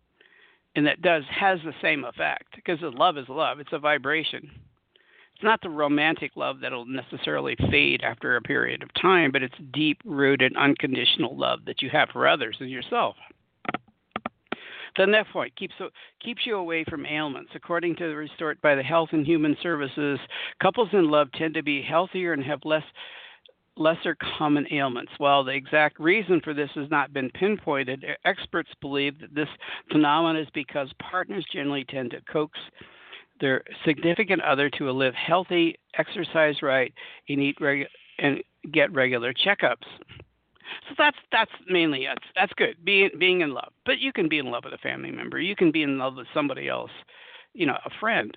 and 0.76 0.86
that 0.88 1.02
does 1.02 1.24
has 1.30 1.60
the 1.64 1.74
same 1.82 2.04
effect 2.04 2.56
because 2.56 2.80
love 2.82 3.18
is 3.18 3.30
love. 3.30 3.60
It's 3.60 3.74
a 3.74 3.80
vibration. 3.80 4.50
It's 5.36 5.44
not 5.44 5.62
the 5.62 5.70
romantic 5.70 6.32
love 6.36 6.60
that'll 6.62 6.86
necessarily 6.86 7.56
fade 7.70 8.02
after 8.04 8.36
a 8.36 8.42
period 8.42 8.84
of 8.84 8.94
time, 9.00 9.32
but 9.32 9.44
it's 9.44 9.56
deep 9.74 10.00
rooted, 10.06 10.56
unconditional 10.56 11.38
love 11.38 11.60
that 11.66 11.82
you 11.82 11.90
have 11.90 12.10
for 12.10 12.28
others 12.28 12.58
and 12.60 12.70
yourself. 12.70 13.16
The 14.96 15.08
next 15.08 15.32
point 15.32 15.56
keeps 15.56 15.74
keeps 16.24 16.46
you 16.46 16.56
away 16.56 16.86
from 16.88 17.08
ailments. 17.08 17.52
According 17.56 17.96
to 17.96 18.08
the 18.08 18.16
report 18.16 18.62
by 18.62 18.76
the 18.76 18.84
Health 18.84 19.10
and 19.12 19.26
Human 19.26 19.58
Services, 19.64 20.20
couples 20.62 20.90
in 20.94 21.10
love 21.10 21.30
tend 21.34 21.56
to 21.56 21.64
be 21.64 21.82
healthier 21.82 22.34
and 22.34 22.44
have 22.44 22.60
less 22.64 22.84
lesser 23.76 24.16
common 24.38 24.68
ailments. 24.72 25.12
While 25.18 25.44
the 25.44 25.52
exact 25.52 26.00
reason 26.00 26.42
for 26.44 26.54
this 26.54 26.70
has 26.76 26.90
not 26.90 27.14
been 27.14 27.30
pinpointed, 27.32 28.06
experts 28.26 28.70
believe 28.82 29.20
that 29.20 29.34
this 29.34 29.50
phenomenon 29.92 30.42
is 30.42 30.48
because 30.54 30.90
partners 31.00 31.46
generally 31.52 31.86
tend 31.86 32.12
to 32.12 32.22
coax 32.32 32.60
their 33.40 33.64
significant 33.86 34.42
other 34.42 34.70
to 34.70 34.92
live 34.92 35.14
healthy, 35.16 35.78
exercise 35.98 36.62
right, 36.62 36.94
and 37.30 37.42
eat 37.42 37.58
regu- 37.60 37.88
and 38.20 38.44
get 38.72 38.94
regular 38.94 39.34
checkups. 39.34 39.88
So 40.88 40.96
that's 40.98 41.18
that's 41.32 41.52
mainly 41.68 42.06
it. 42.06 42.18
That's 42.36 42.54
good. 42.54 42.78
Being 42.84 43.10
being 43.20 43.42
in 43.42 43.54
love, 43.54 43.74
but 43.86 44.00
you 44.00 44.14
can 44.14 44.30
be 44.30 44.40
in 44.40 44.46
love 44.50 44.64
with 44.64 44.74
a 44.74 44.78
family 44.78 45.12
member. 45.12 45.40
You 45.40 45.56
can 45.56 45.72
be 45.72 45.84
in 45.84 45.98
love 45.98 46.16
with 46.16 46.28
somebody 46.34 46.70
else, 46.70 46.92
you 47.54 47.66
know, 47.66 47.78
a 47.86 47.90
friend 48.00 48.36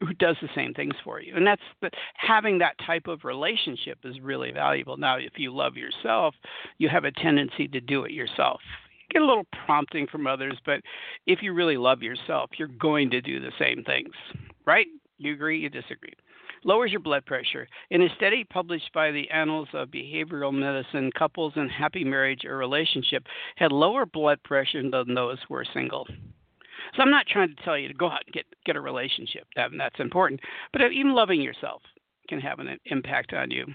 who 0.00 0.14
does 0.14 0.36
the 0.40 0.48
same 0.54 0.72
things 0.74 0.94
for 1.04 1.20
you. 1.20 1.34
And 1.36 1.46
that's 1.46 1.62
but 1.80 1.92
having 2.14 2.58
that 2.58 2.76
type 2.84 3.06
of 3.06 3.24
relationship 3.24 3.98
is 4.04 4.20
really 4.20 4.50
valuable. 4.50 4.96
Now, 4.96 5.16
if 5.18 5.32
you 5.36 5.54
love 5.54 5.76
yourself, 5.76 6.34
you 6.78 6.88
have 6.88 7.04
a 7.04 7.12
tendency 7.12 7.68
to 7.68 7.80
do 7.80 8.04
it 8.04 8.12
yourself. 8.12 8.60
You 9.08 9.20
get 9.20 9.22
a 9.22 9.26
little 9.26 9.46
prompting 9.66 10.06
from 10.06 10.26
others, 10.26 10.56
but 10.64 10.80
if 11.26 11.42
you 11.42 11.52
really 11.52 11.76
love 11.76 12.02
yourself, 12.02 12.50
you're 12.58 12.68
going 12.68 13.10
to 13.10 13.20
do 13.20 13.40
the 13.40 13.52
same 13.58 13.84
things. 13.84 14.14
Right? 14.66 14.86
You 15.18 15.34
agree, 15.34 15.58
you 15.58 15.68
disagree. 15.68 16.14
Lowers 16.62 16.90
your 16.90 17.00
blood 17.00 17.24
pressure. 17.24 17.66
In 17.90 18.02
a 18.02 18.14
study 18.16 18.44
published 18.44 18.90
by 18.92 19.10
the 19.10 19.28
Annals 19.30 19.68
of 19.72 19.88
Behavioral 19.88 20.52
Medicine, 20.52 21.10
couples 21.16 21.54
in 21.56 21.68
happy 21.68 22.04
marriage 22.04 22.44
or 22.44 22.58
relationship 22.58 23.24
had 23.56 23.72
lower 23.72 24.04
blood 24.04 24.42
pressure 24.44 24.82
than 24.82 25.14
those 25.14 25.38
who 25.48 25.54
were 25.54 25.64
single. 25.72 26.06
So 26.96 27.02
I'm 27.02 27.10
not 27.10 27.26
trying 27.26 27.54
to 27.54 27.62
tell 27.62 27.78
you 27.78 27.88
to 27.88 27.94
go 27.94 28.08
out 28.10 28.22
and 28.26 28.34
get 28.34 28.46
get 28.64 28.76
a 28.76 28.80
relationship. 28.80 29.46
That, 29.56 29.70
that's 29.76 30.00
important. 30.00 30.40
But 30.72 30.82
uh, 30.82 30.90
even 30.90 31.14
loving 31.14 31.40
yourself 31.40 31.82
can 32.28 32.40
have 32.40 32.58
an 32.58 32.78
impact 32.86 33.32
on 33.32 33.50
you. 33.50 33.66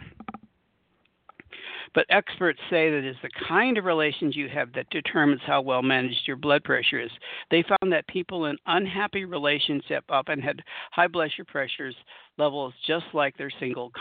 But 1.94 2.06
experts 2.10 2.60
say 2.70 2.90
that 2.90 3.06
it's 3.06 3.18
the 3.22 3.30
kind 3.48 3.78
of 3.78 3.86
relations 3.86 4.36
you 4.36 4.50
have 4.50 4.74
that 4.74 4.90
determines 4.90 5.42
how 5.46 5.62
well 5.62 5.82
managed 5.82 6.28
your 6.28 6.36
blood 6.36 6.64
pressure 6.66 7.00
is. 7.00 7.12
They 7.50 7.64
found 7.64 7.94
that 7.94 8.06
people 8.08 8.48
in 8.48 8.58
unhappy 8.66 9.24
relationships 9.24 10.08
often 10.10 10.42
had 10.42 10.62
high 10.92 11.08
blood 11.08 11.32
pressure 11.48 11.94
levels 12.38 12.74
just 12.86 13.06
like 13.14 13.38
their 13.38 13.52
single 13.60 13.92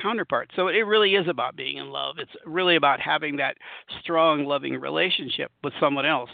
counterparts. 0.00 0.52
So 0.54 0.68
it 0.68 0.86
really 0.86 1.16
is 1.16 1.26
about 1.26 1.56
being 1.56 1.78
in 1.78 1.90
love. 1.90 2.16
It's 2.18 2.30
really 2.46 2.76
about 2.76 3.00
having 3.00 3.36
that 3.38 3.56
strong, 4.00 4.44
loving 4.44 4.80
relationship 4.80 5.50
with 5.64 5.72
someone 5.80 6.06
else 6.06 6.30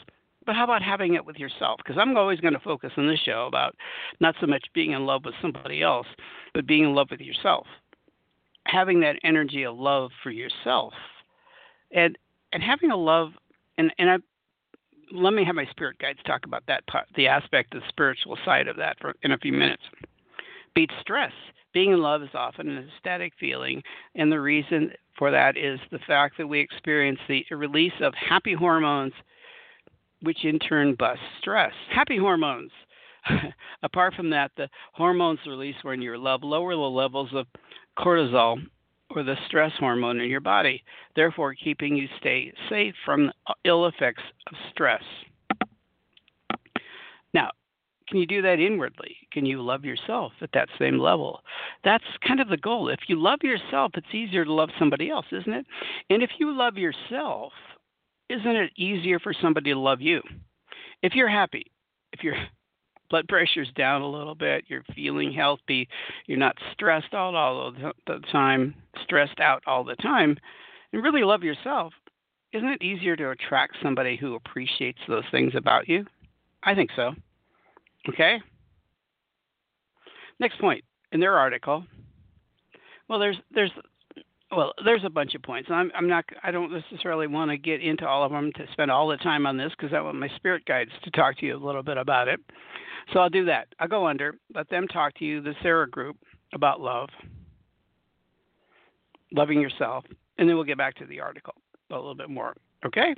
but 0.48 0.56
how 0.56 0.64
about 0.64 0.80
having 0.82 1.12
it 1.12 1.26
with 1.26 1.36
yourself? 1.36 1.76
Because 1.76 1.98
I'm 2.00 2.16
always 2.16 2.40
going 2.40 2.54
to 2.54 2.60
focus 2.60 2.90
in 2.96 3.06
this 3.06 3.20
show 3.20 3.44
about 3.46 3.76
not 4.18 4.34
so 4.40 4.46
much 4.46 4.64
being 4.72 4.92
in 4.92 5.04
love 5.04 5.26
with 5.26 5.34
somebody 5.42 5.82
else, 5.82 6.06
but 6.54 6.66
being 6.66 6.84
in 6.84 6.94
love 6.94 7.08
with 7.10 7.20
yourself. 7.20 7.66
Having 8.64 9.00
that 9.00 9.16
energy 9.22 9.64
of 9.64 9.76
love 9.76 10.10
for 10.22 10.30
yourself, 10.30 10.94
and 11.92 12.16
and 12.54 12.62
having 12.62 12.90
a 12.90 12.96
love, 12.96 13.32
and 13.76 13.92
and 13.98 14.08
I 14.08 14.16
let 15.12 15.34
me 15.34 15.44
have 15.44 15.54
my 15.54 15.66
spirit 15.66 15.98
guides 15.98 16.18
talk 16.26 16.46
about 16.46 16.62
that 16.66 16.86
part, 16.86 17.08
the 17.14 17.26
aspect, 17.26 17.74
the 17.74 17.82
spiritual 17.86 18.38
side 18.46 18.68
of 18.68 18.76
that, 18.76 18.98
for 19.02 19.14
in 19.22 19.32
a 19.32 19.38
few 19.38 19.52
minutes. 19.52 19.82
Beat 20.74 20.90
stress. 21.02 21.32
Being 21.74 21.92
in 21.92 22.00
love 22.00 22.22
is 22.22 22.30
often 22.32 22.70
an 22.70 22.88
ecstatic 22.88 23.34
feeling, 23.38 23.82
and 24.14 24.32
the 24.32 24.40
reason 24.40 24.92
for 25.18 25.30
that 25.30 25.58
is 25.58 25.78
the 25.90 25.98
fact 26.06 26.38
that 26.38 26.46
we 26.46 26.58
experience 26.58 27.20
the 27.28 27.44
release 27.50 28.00
of 28.00 28.14
happy 28.14 28.54
hormones 28.54 29.12
which 30.22 30.44
in 30.44 30.58
turn 30.58 30.94
busts 30.94 31.22
stress. 31.40 31.72
Happy 31.94 32.18
hormones. 32.18 32.70
Apart 33.82 34.14
from 34.14 34.30
that, 34.30 34.50
the 34.56 34.68
hormones 34.92 35.40
released 35.46 35.84
when 35.84 36.02
you're 36.02 36.18
love 36.18 36.42
lower 36.42 36.74
the 36.74 36.80
levels 36.80 37.30
of 37.34 37.46
cortisol 37.98 38.58
or 39.10 39.22
the 39.22 39.36
stress 39.46 39.72
hormone 39.78 40.20
in 40.20 40.28
your 40.28 40.40
body, 40.40 40.82
therefore 41.16 41.54
keeping 41.54 41.96
you 41.96 42.06
stay 42.18 42.52
safe 42.68 42.94
from 43.04 43.32
ill 43.64 43.86
effects 43.86 44.22
of 44.48 44.56
stress. 44.70 45.02
Now, 47.32 47.50
can 48.08 48.18
you 48.18 48.26
do 48.26 48.42
that 48.42 48.58
inwardly? 48.58 49.16
Can 49.32 49.44
you 49.44 49.62
love 49.62 49.84
yourself 49.84 50.32
at 50.40 50.50
that 50.54 50.68
same 50.78 50.98
level? 50.98 51.40
That's 51.84 52.04
kind 52.26 52.40
of 52.40 52.48
the 52.48 52.56
goal. 52.56 52.88
If 52.88 53.00
you 53.08 53.20
love 53.20 53.40
yourself, 53.42 53.92
it's 53.94 54.14
easier 54.14 54.44
to 54.44 54.52
love 54.52 54.70
somebody 54.78 55.10
else, 55.10 55.26
isn't 55.30 55.52
it? 55.52 55.66
And 56.08 56.22
if 56.22 56.30
you 56.38 56.56
love 56.56 56.76
yourself, 56.76 57.52
isn't 58.28 58.56
it 58.56 58.72
easier 58.76 59.18
for 59.18 59.32
somebody 59.32 59.72
to 59.72 59.78
love 59.78 60.00
you? 60.00 60.22
If 61.02 61.14
you're 61.14 61.28
happy, 61.28 61.70
if 62.12 62.22
your 62.22 62.34
blood 63.10 63.26
pressure's 63.28 63.70
down 63.74 64.02
a 64.02 64.10
little 64.10 64.34
bit, 64.34 64.64
you're 64.68 64.84
feeling 64.94 65.32
healthy, 65.32 65.88
you're 66.26 66.38
not 66.38 66.56
stressed 66.72 67.14
out 67.14 67.34
all 67.34 67.72
the 67.72 68.20
time, 68.30 68.74
stressed 69.02 69.40
out 69.40 69.62
all 69.66 69.84
the 69.84 69.96
time, 69.96 70.36
and 70.92 71.02
really 71.02 71.22
love 71.22 71.42
yourself, 71.42 71.92
isn't 72.52 72.68
it 72.68 72.82
easier 72.82 73.14
to 73.16 73.30
attract 73.30 73.76
somebody 73.82 74.16
who 74.16 74.34
appreciates 74.34 75.00
those 75.06 75.24
things 75.30 75.52
about 75.54 75.88
you? 75.88 76.06
I 76.62 76.74
think 76.74 76.90
so. 76.96 77.12
Okay? 78.08 78.40
Next 80.40 80.58
point 80.60 80.84
in 81.12 81.20
their 81.20 81.36
article. 81.36 81.84
Well, 83.08 83.18
there's 83.18 83.36
there's 83.50 83.70
well, 84.50 84.72
there's 84.84 85.04
a 85.04 85.10
bunch 85.10 85.34
of 85.34 85.42
points. 85.42 85.68
I'm, 85.70 85.92
I'm 85.94 86.08
not. 86.08 86.24
I 86.42 86.50
don't 86.50 86.72
necessarily 86.72 87.26
want 87.26 87.50
to 87.50 87.58
get 87.58 87.82
into 87.82 88.06
all 88.06 88.24
of 88.24 88.32
them 88.32 88.50
to 88.56 88.66
spend 88.72 88.90
all 88.90 89.08
the 89.08 89.18
time 89.18 89.46
on 89.46 89.56
this 89.56 89.72
because 89.78 89.92
I 89.94 90.00
want 90.00 90.16
my 90.16 90.28
spirit 90.36 90.64
guides 90.64 90.90
to 91.04 91.10
talk 91.10 91.38
to 91.38 91.46
you 91.46 91.56
a 91.56 91.64
little 91.64 91.82
bit 91.82 91.98
about 91.98 92.28
it. 92.28 92.40
So 93.12 93.20
I'll 93.20 93.30
do 93.30 93.44
that. 93.46 93.68
I'll 93.78 93.88
go 93.88 94.06
under, 94.06 94.34
let 94.54 94.68
them 94.70 94.86
talk 94.88 95.14
to 95.18 95.24
you, 95.24 95.40
the 95.40 95.54
Sara 95.62 95.88
group, 95.88 96.16
about 96.52 96.80
love, 96.80 97.08
loving 99.32 99.60
yourself, 99.60 100.04
and 100.38 100.48
then 100.48 100.56
we'll 100.56 100.64
get 100.64 100.78
back 100.78 100.94
to 100.96 101.06
the 101.06 101.20
article 101.20 101.54
a 101.90 101.94
little 101.94 102.14
bit 102.14 102.28
more. 102.28 102.54
Okay? 102.84 103.14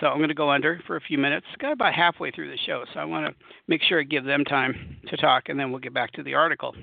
So 0.00 0.08
I'm 0.08 0.18
going 0.18 0.28
to 0.28 0.34
go 0.34 0.50
under 0.50 0.80
for 0.86 0.96
a 0.96 1.00
few 1.00 1.18
minutes. 1.18 1.46
Got 1.60 1.72
about 1.72 1.94
halfway 1.94 2.30
through 2.32 2.50
the 2.50 2.58
show, 2.66 2.84
so 2.92 3.00
I 3.00 3.04
want 3.04 3.26
to 3.26 3.44
make 3.68 3.82
sure 3.82 4.00
I 4.00 4.02
give 4.02 4.24
them 4.24 4.44
time 4.44 4.96
to 5.08 5.16
talk, 5.16 5.48
and 5.48 5.58
then 5.58 5.70
we'll 5.70 5.80
get 5.80 5.94
back 5.94 6.10
to 6.12 6.22
the 6.22 6.34
article 6.34 6.74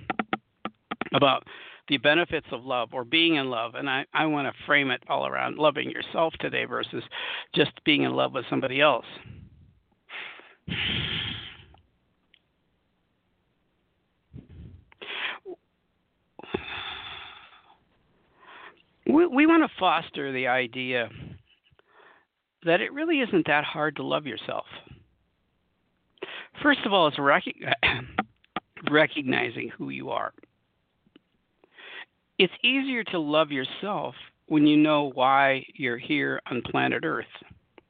about 1.14 1.46
the 1.92 1.98
benefits 1.98 2.48
of 2.54 2.64
love 2.64 2.94
or 2.94 3.04
being 3.04 3.36
in 3.36 3.50
love. 3.50 3.76
And 3.76 3.90
I, 3.90 4.06
I 4.14 4.26
want 4.26 4.48
to 4.48 4.54
frame 4.66 4.92
it 4.92 5.04
all 5.10 5.28
around 5.28 5.58
loving 5.58 5.92
yourself 5.92 6.34
today 6.40 6.64
versus 6.64 7.04
just 7.54 7.72
being 7.84 8.04
in 8.04 8.14
love 8.14 8.32
with 8.34 8.46
somebody 8.50 8.80
else. 8.80 9.04
we, 19.06 19.28
we 19.28 19.46
want 19.46 19.70
to 19.70 19.70
foster 19.78 20.32
the 20.32 20.48
idea 20.48 21.10
that 22.64 22.80
it 22.80 22.94
really 22.94 23.20
isn't 23.20 23.48
that 23.48 23.66
hard 23.66 23.98
to 23.98 24.04
love 24.04 24.26
yourself. 24.26 24.64
First 26.64 26.80
of 26.86 26.94
all, 26.94 27.10
it's 27.10 27.20
rec- 27.20 27.44
recognizing 28.90 29.72
who 29.78 29.90
you 29.90 30.10
are. 30.12 30.32
It's 32.42 32.54
easier 32.64 33.04
to 33.04 33.20
love 33.20 33.52
yourself 33.52 34.16
when 34.48 34.66
you 34.66 34.76
know 34.76 35.12
why 35.14 35.64
you're 35.76 36.00
here 36.00 36.42
on 36.50 36.64
planet 36.64 37.06
Earth. 37.06 37.28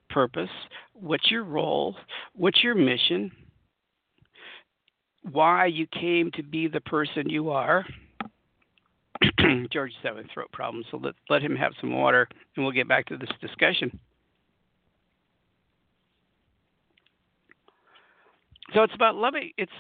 Purpose, 0.10 0.50
what's 0.92 1.32
your 1.32 1.46
role, 1.46 1.96
what's 2.34 2.62
your 2.62 2.76
mission, 2.76 3.32
why 5.32 5.68
you 5.68 5.88
came 5.88 6.32
to 6.32 6.44
be 6.44 6.68
the 6.68 6.82
person 6.82 7.30
you 7.30 7.50
are. 7.50 7.86
George 9.72 9.92
is 9.92 9.98
having 10.04 10.28
throat 10.34 10.52
problems, 10.52 10.86
so 10.92 10.98
let, 10.98 11.16
let 11.30 11.42
him 11.42 11.56
have 11.56 11.72
some 11.80 11.94
water 11.94 12.28
and 12.58 12.66
we'll 12.66 12.74
get 12.74 12.90
back 12.90 13.06
to 13.06 13.16
this 13.16 13.32
discussion. 13.40 13.98
So 18.74 18.84
it's 18.84 18.96
about 18.96 19.16
loving, 19.16 19.52
it's 19.58 19.72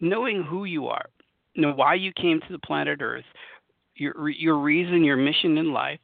knowing 0.00 0.42
who 0.42 0.64
you 0.64 0.88
are, 0.88 1.06
know 1.54 1.72
why 1.72 1.94
you 1.94 2.12
came 2.12 2.40
to 2.40 2.52
the 2.52 2.58
planet 2.58 3.00
Earth, 3.00 3.24
your 3.96 4.28
your 4.30 4.58
reason, 4.58 5.04
your 5.04 5.16
mission 5.16 5.58
in 5.58 5.72
life, 5.72 6.00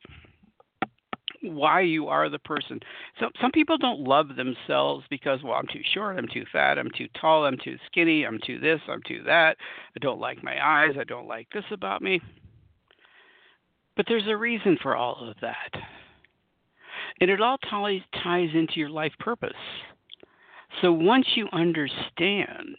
why 1.43 1.81
you 1.81 2.09
are 2.09 2.29
the 2.29 2.39
person. 2.41 2.81
So 3.21 3.29
some 3.41 3.53
people 3.53 3.79
don't 3.79 4.01
love 4.01 4.37
themselves 4.37 5.05
because 5.11 5.43
well, 5.43 5.55
I'm 5.55 5.67
too 5.67 5.83
short, 5.95 6.19
I'm 6.19 6.29
too 6.33 6.45
fat, 6.53 6.79
I'm 6.79 6.91
too 6.97 7.09
tall, 7.21 7.47
I'm 7.47 7.59
too 7.63 7.77
skinny, 7.87 8.25
I'm 8.25 8.39
too 8.45 8.59
this, 8.59 8.81
I'm 8.89 9.03
too 9.07 9.23
that. 9.27 9.57
I 9.97 9.99
don't 10.01 10.21
like 10.21 10.43
my 10.43 10.57
eyes, 10.65 10.97
I 10.99 11.05
don't 11.05 11.29
like 11.29 11.49
this 11.53 11.65
about 11.71 12.03
me. 12.03 12.21
But 13.97 14.07
there's 14.09 14.29
a 14.29 14.37
reason 14.37 14.79
for 14.81 14.95
all 14.95 15.29
of 15.29 15.37
that. 15.41 15.81
And 17.21 17.31
it 17.31 17.41
all 17.41 17.59
ties 17.59 18.01
ties 18.23 18.51
into 18.55 18.75
your 18.77 18.91
life 18.91 19.13
purpose. 19.19 19.53
So 20.83 20.93
once 20.93 21.27
you 21.35 21.49
understand 21.53 22.77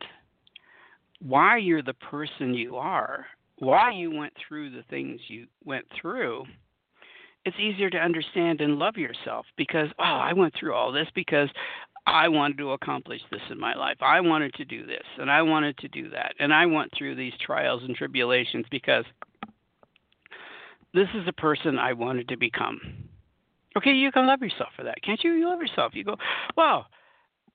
why 1.21 1.57
you're 1.57 1.83
the 1.83 1.93
person 1.95 2.53
you 2.53 2.77
are, 2.77 3.25
why 3.59 3.91
you 3.91 4.11
went 4.11 4.33
through 4.47 4.71
the 4.71 4.83
things 4.89 5.19
you 5.27 5.47
went 5.63 5.85
through, 5.99 6.45
it's 7.45 7.57
easier 7.59 7.89
to 7.89 7.97
understand 7.97 8.61
and 8.61 8.79
love 8.79 8.97
yourself 8.97 9.45
because, 9.57 9.87
oh, 9.99 10.03
I 10.03 10.33
went 10.33 10.53
through 10.59 10.73
all 10.73 10.91
this 10.91 11.07
because 11.15 11.49
I 12.05 12.27
wanted 12.27 12.57
to 12.57 12.71
accomplish 12.71 13.21
this 13.31 13.41
in 13.49 13.59
my 13.59 13.75
life. 13.75 13.97
I 14.01 14.19
wanted 14.21 14.53
to 14.55 14.65
do 14.65 14.85
this 14.85 15.03
and 15.17 15.29
I 15.29 15.41
wanted 15.41 15.77
to 15.77 15.87
do 15.87 16.09
that. 16.09 16.33
And 16.39 16.53
I 16.53 16.65
went 16.65 16.91
through 16.97 17.15
these 17.15 17.33
trials 17.45 17.83
and 17.83 17.95
tribulations 17.95 18.65
because 18.71 19.05
this 20.93 21.07
is 21.13 21.25
the 21.25 21.33
person 21.33 21.77
I 21.77 21.93
wanted 21.93 22.27
to 22.29 22.37
become. 22.37 22.79
Okay, 23.77 23.91
you 23.91 24.11
can 24.11 24.25
love 24.25 24.41
yourself 24.41 24.69
for 24.75 24.83
that, 24.83 25.01
can't 25.03 25.23
you? 25.23 25.33
You 25.33 25.47
love 25.47 25.61
yourself. 25.61 25.93
You 25.93 26.03
go, 26.03 26.15
wow, 26.57 26.87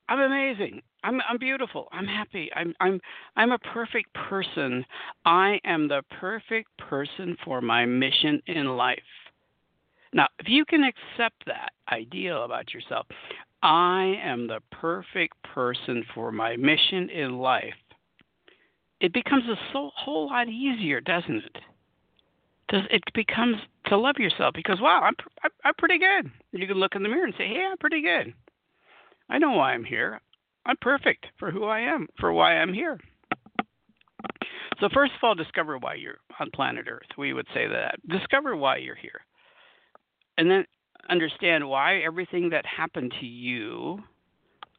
I'm 0.09 0.21
amazing. 0.21 0.83
I'm 1.03 1.21
I'm 1.29 1.39
beautiful. 1.39 1.89
I'm 1.93 2.07
happy. 2.07 2.51
I'm 2.55 2.75
I'm 2.81 3.01
I'm 3.37 3.53
a 3.53 3.59
perfect 3.59 4.13
person. 4.15 4.85
I 5.25 5.61
am 5.65 5.89
the 5.89 6.03
perfect 6.21 6.69
person 6.79 7.37
for 7.45 7.61
my 7.61 7.85
mission 7.87 8.41
in 8.47 8.67
life. 8.77 8.99
Now, 10.13 10.29
if 10.39 10.49
you 10.49 10.65
can 10.65 10.85
accept 10.85 11.45
that 11.47 11.73
ideal 11.91 12.45
about 12.45 12.73
yourself, 12.73 13.07
I 13.63 14.15
am 14.23 14.47
the 14.47 14.61
perfect 14.71 15.43
person 15.43 16.05
for 16.15 16.31
my 16.31 16.57
mission 16.57 17.11
in 17.11 17.39
life. 17.39 17.75
It 19.01 19.13
becomes 19.13 19.45
a 19.47 19.57
so, 19.73 19.91
whole 19.97 20.29
lot 20.29 20.49
easier, 20.49 21.01
doesn't 21.01 21.45
it? 21.45 21.59
Does 22.69 22.83
it 22.91 23.03
becomes 23.15 23.57
to 23.87 23.99
love 23.99 24.17
yourself 24.19 24.55
because 24.55 24.81
wow, 24.81 25.03
I'm 25.03 25.15
I'm, 25.65 25.75
pretty 25.79 25.99
good. 25.99 26.31
You 26.53 26.67
can 26.67 26.77
look 26.77 26.95
in 26.95 27.03
the 27.03 27.09
mirror 27.09 27.25
and 27.25 27.35
say, 27.37 27.49
"Hey, 27.49 27.67
I'm 27.71 27.77
pretty 27.79 28.01
good." 28.01 28.33
I 29.29 29.39
know 29.39 29.53
why 29.53 29.73
I'm 29.73 29.85
here. 29.85 30.21
I'm 30.67 30.77
perfect 30.81 31.27
for 31.39 31.51
who 31.51 31.65
I 31.65 31.81
am, 31.81 32.07
for 32.19 32.33
why 32.33 32.57
I'm 32.57 32.73
here. 32.73 32.99
So, 34.81 34.89
first 34.93 35.13
of 35.13 35.19
all, 35.23 35.35
discover 35.35 35.79
why 35.79 35.95
you're 35.95 36.19
on 36.41 36.51
planet 36.55 36.87
Earth. 36.89 37.07
We 37.17 37.33
would 37.33 37.47
say 37.55 37.67
that. 37.69 37.97
Discover 38.09 38.57
why 38.57 38.79
you're 38.79 38.97
here. 38.97 39.21
And 40.37 40.51
then 40.51 40.65
understand 41.09 41.69
why 41.69 41.99
everything 41.99 42.51
that 42.51 42.67
happened 42.67 43.13
to 43.21 43.27
you 43.27 44.03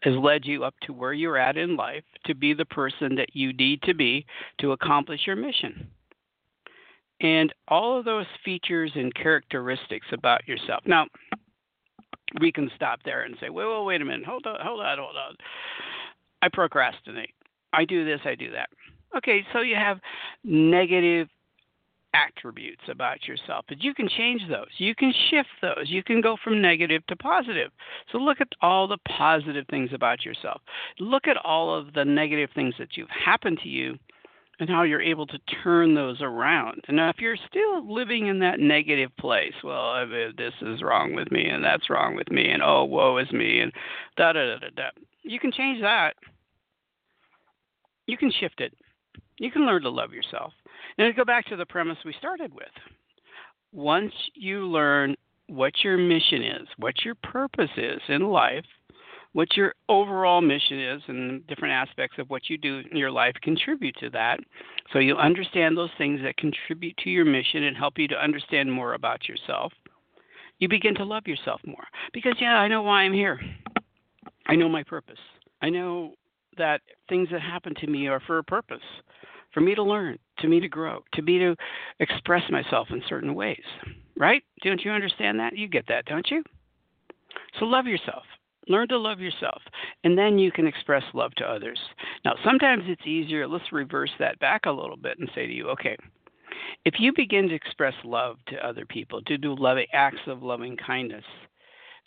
has 0.02 0.14
led 0.16 0.46
you 0.46 0.64
up 0.64 0.76
to 0.84 0.94
where 0.94 1.14
you're 1.14 1.38
at 1.38 1.58
in 1.58 1.76
life 1.76 2.04
to 2.26 2.36
be 2.36 2.54
the 2.54 2.66
person 2.66 3.16
that 3.16 3.30
you 3.34 3.54
need 3.54 3.82
to 3.84 3.94
be 3.94 4.26
to 4.60 4.74
accomplish 4.74 5.22
your 5.26 5.36
mission. 5.36 5.90
And 7.22 7.54
all 7.68 7.98
of 7.98 8.06
those 8.06 8.26
features 8.44 8.92
and 8.96 9.14
characteristics 9.16 10.08
about 10.12 10.48
yourself. 10.48 10.84
Now, 10.86 11.08
we 12.40 12.52
can 12.52 12.70
stop 12.76 13.00
there 13.04 13.24
and 13.24 13.36
say, 13.40 13.50
wait, 13.50 13.66
wait, 13.66 13.86
wait 13.86 14.02
a 14.02 14.06
minute, 14.06 14.26
hold 14.26 14.46
on, 14.46 14.58
hold 14.62 14.82
on, 14.82 14.98
hold 14.98 15.16
on. 15.16 15.36
I 16.42 16.50
procrastinate. 16.52 17.34
I 17.74 17.86
do 17.86 18.06
this, 18.06 18.22
I 18.26 18.36
do 18.36 18.52
that. 18.52 18.70
Okay, 19.16 19.46
so 19.54 19.62
you 19.62 19.76
have 19.76 20.00
negative 20.44 21.28
attributes 22.14 22.82
about 22.90 23.28
yourself, 23.28 23.66
but 23.68 23.84
you 23.84 23.94
can 23.94 24.08
change 24.08 24.42
those. 24.50 24.70
You 24.78 24.96
can 24.96 25.14
shift 25.30 25.50
those. 25.62 25.90
You 25.90 26.04
can 26.04 26.22
go 26.22 26.38
from 26.42 26.62
negative 26.62 27.06
to 27.08 27.16
positive. 27.16 27.72
So 28.12 28.18
look 28.18 28.40
at 28.40 28.48
all 28.62 28.88
the 28.88 28.98
positive 29.18 29.66
things 29.70 29.90
about 29.94 30.24
yourself. 30.24 30.62
Look 31.00 31.28
at 31.28 31.38
all 31.38 31.76
of 31.76 31.94
the 31.94 32.06
negative 32.06 32.50
things 32.56 32.74
that 32.80 32.96
you've 32.96 33.10
happened 33.10 33.60
to 33.64 33.70
you 33.70 33.98
and 34.60 34.70
how 34.70 34.84
you're 34.84 35.02
able 35.02 35.28
to 35.28 35.40
turn 35.64 35.96
those 35.96 36.22
around. 36.22 36.82
And 36.88 36.98
now, 36.98 37.10
if 37.10 37.18
you're 37.20 37.38
still 37.50 37.92
living 37.92 38.28
in 38.28 38.40
that 38.40 38.60
negative 38.60 39.12
place, 39.20 39.54
well, 39.64 40.08
this 40.38 40.54
is 40.62 40.82
wrong 40.82 41.14
with 41.14 41.32
me, 41.32 41.46
and 41.46 41.64
that's 41.64 41.90
wrong 41.90 42.16
with 42.16 42.32
me, 42.32 42.50
and 42.50 42.64
oh, 42.64 42.86
woe 42.86 43.18
is 43.18 43.32
me, 43.32 43.60
and 43.60 43.72
da 44.18 44.34
da 44.34 44.46
da 44.46 44.60
da 44.60 44.68
da. 44.76 44.90
You 45.24 45.40
can 45.40 45.52
change 45.52 45.82
that. 45.82 46.14
You 48.08 48.18
can 48.18 48.32
shift 48.40 48.62
it. 48.62 48.74
You 49.38 49.52
can 49.52 49.66
learn 49.66 49.82
to 49.82 49.90
love 49.90 50.14
yourself. 50.14 50.54
And 50.98 51.08
to 51.08 51.14
go 51.14 51.26
back 51.26 51.46
to 51.48 51.56
the 51.56 51.66
premise 51.66 51.98
we 52.06 52.14
started 52.18 52.54
with. 52.54 52.68
Once 53.74 54.14
you 54.36 54.68
learn 54.68 55.16
what 55.48 55.74
your 55.84 55.98
mission 55.98 56.44
is, 56.44 56.68
what 56.78 57.04
your 57.04 57.16
purpose 57.16 57.72
is 57.76 58.00
in 58.08 58.30
life, 58.30 58.66
what 59.36 59.58
your 59.58 59.76
overall 59.90 60.40
mission 60.40 60.80
is 60.80 61.02
and 61.10 61.46
different 61.48 61.74
aspects 61.74 62.18
of 62.20 62.30
what 62.30 62.50
you 62.50 62.58
do 62.58 62.82
in 62.90 62.96
your 62.96 63.12
life 63.12 63.36
contribute 63.44 63.94
to 64.00 64.10
that. 64.10 64.40
So 64.94 65.00
you 65.00 65.18
understand 65.18 65.78
those 65.78 65.90
things 65.98 66.22
that 66.24 66.38
contribute 66.38 66.96
to 67.04 67.10
your 67.10 67.26
mission 67.26 67.64
and 67.64 67.76
help 67.76 67.98
you 67.98 68.08
to 68.08 68.16
understand 68.16 68.72
more 68.72 68.94
about 68.94 69.28
yourself. 69.28 69.74
You 70.60 70.70
begin 70.70 70.96
to 70.96 71.04
love 71.04 71.28
yourself 71.28 71.60
more 71.66 71.84
because, 72.14 72.36
yeah, 72.40 72.56
I 72.56 72.70
know 72.70 72.82
why 72.82 73.02
I'm 73.02 73.12
here. 73.12 73.42
I 74.46 74.56
know 74.56 74.70
my 74.70 74.84
purpose. 74.84 75.20
I 75.62 75.70
know 75.70 76.14
that 76.58 76.80
things 77.10 77.28
that 77.34 77.42
happen 77.42 77.76
to 77.82 77.88
me 77.88 78.08
are 78.08 78.22
for 78.22 78.38
a 78.38 78.44
purpose 78.44 78.80
for 79.54 79.60
me 79.60 79.76
to 79.76 79.84
learn, 79.84 80.18
to 80.40 80.48
me 80.48 80.62
to 80.62 80.70
grow, 80.70 81.04
to 81.12 81.22
me 81.22 81.40
to 81.40 81.58
express 82.00 82.50
myself 82.50 82.88
in 82.90 83.04
certain 83.10 83.36
ways. 83.36 83.64
Right? 84.16 84.44
Don't 84.64 84.86
you 84.86 84.92
understand 84.92 85.42
that? 85.42 85.58
You 85.58 85.68
get 85.68 85.90
that, 85.90 86.06
don't 86.06 86.32
you? 86.32 86.42
So 87.60 87.66
love 87.66 87.86
yourself. 87.86 88.24
Learn 88.68 88.88
to 88.88 88.98
love 88.98 89.20
yourself, 89.20 89.62
and 90.04 90.18
then 90.18 90.40
you 90.40 90.52
can 90.52 90.66
express 90.66 91.04
love 91.14 91.34
to 91.36 91.46
others. 91.46 91.80
Now, 92.24 92.34
sometimes 92.44 92.84
it's 92.88 93.06
easier. 93.06 93.48
Let's 93.48 93.72
reverse 93.72 94.12
that 94.20 94.40
back 94.40 94.66
a 94.66 94.72
little 94.72 94.98
bit 94.98 95.20
and 95.20 95.30
say 95.36 95.46
to 95.46 95.54
you, 95.54 95.70
okay, 95.70 95.96
if 96.84 96.96
you 97.00 97.14
begin 97.16 97.48
to 97.50 97.56
express 97.56 97.94
love 98.04 98.38
to 98.48 98.68
other 98.68 98.86
people, 98.86 99.22
to 99.24 99.38
do 99.38 99.56
loving 99.56 99.88
acts 99.94 100.22
of 100.28 100.44
loving 100.44 100.78
kindness, 100.78 101.24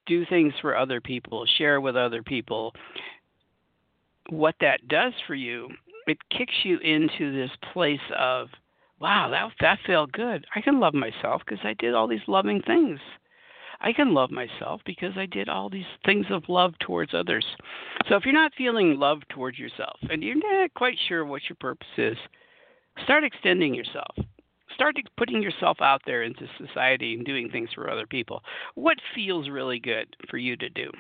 do 0.07 0.25
things 0.27 0.53
for 0.61 0.77
other 0.77 1.01
people, 1.01 1.45
share 1.59 1.81
with 1.81 1.97
other 1.97 2.23
people, 2.23 2.75
what 4.31 4.55
that 4.61 4.89
does 4.89 5.13
for 5.27 5.35
you, 5.35 5.69
it 6.07 6.19
kicks 6.31 6.55
you 6.65 6.79
into 6.79 7.33
this 7.33 7.51
place 7.73 8.01
of, 8.17 8.49
wow, 9.01 9.29
that 9.31 9.53
that 9.61 9.79
felt 9.87 10.13
good. 10.13 10.45
I 10.55 10.61
can 10.61 10.81
love 10.81 10.95
myself 10.95 11.43
because 11.45 11.65
I 11.65 11.75
did 11.75 11.95
all 11.95 12.09
these 12.09 12.21
loving 12.27 12.63
things. 12.63 12.99
I 13.81 13.93
can 13.93 14.13
love 14.13 14.31
myself 14.31 14.81
because 14.85 15.13
I 15.17 15.27
did 15.27 15.49
all 15.49 15.71
these 15.71 15.85
things 16.05 16.27
of 16.31 16.49
love 16.49 16.75
towards 16.81 17.15
others. 17.15 17.47
So 18.09 18.17
if 18.17 18.25
you're 18.25 18.35
not 18.35 18.53
feeling 18.59 18.99
love 18.99 19.21
towards 19.29 19.59
yourself 19.59 19.99
and 20.11 20.23
you're 20.23 20.35
not 20.35 20.75
quite 20.75 20.99
sure 21.09 21.25
what 21.25 21.43
your 21.49 21.57
purpose 21.61 21.87
is, 21.97 22.17
start 23.05 23.25
extending 23.25 23.75
yourself. 23.75 24.17
Start 24.75 24.97
putting 25.17 25.43
yourself 25.43 25.79
out 25.81 26.03
there 26.07 26.23
into 26.23 26.47
society 26.59 27.15
and 27.15 27.25
doing 27.25 27.49
things 27.51 27.71
for 27.75 27.91
other 27.91 28.07
people. 28.07 28.43
What 28.75 28.99
feels 29.15 29.49
really 29.49 29.79
good 29.79 30.15
for 30.29 30.39
you 30.39 30.57
to 30.57 30.69
do? 30.69 30.91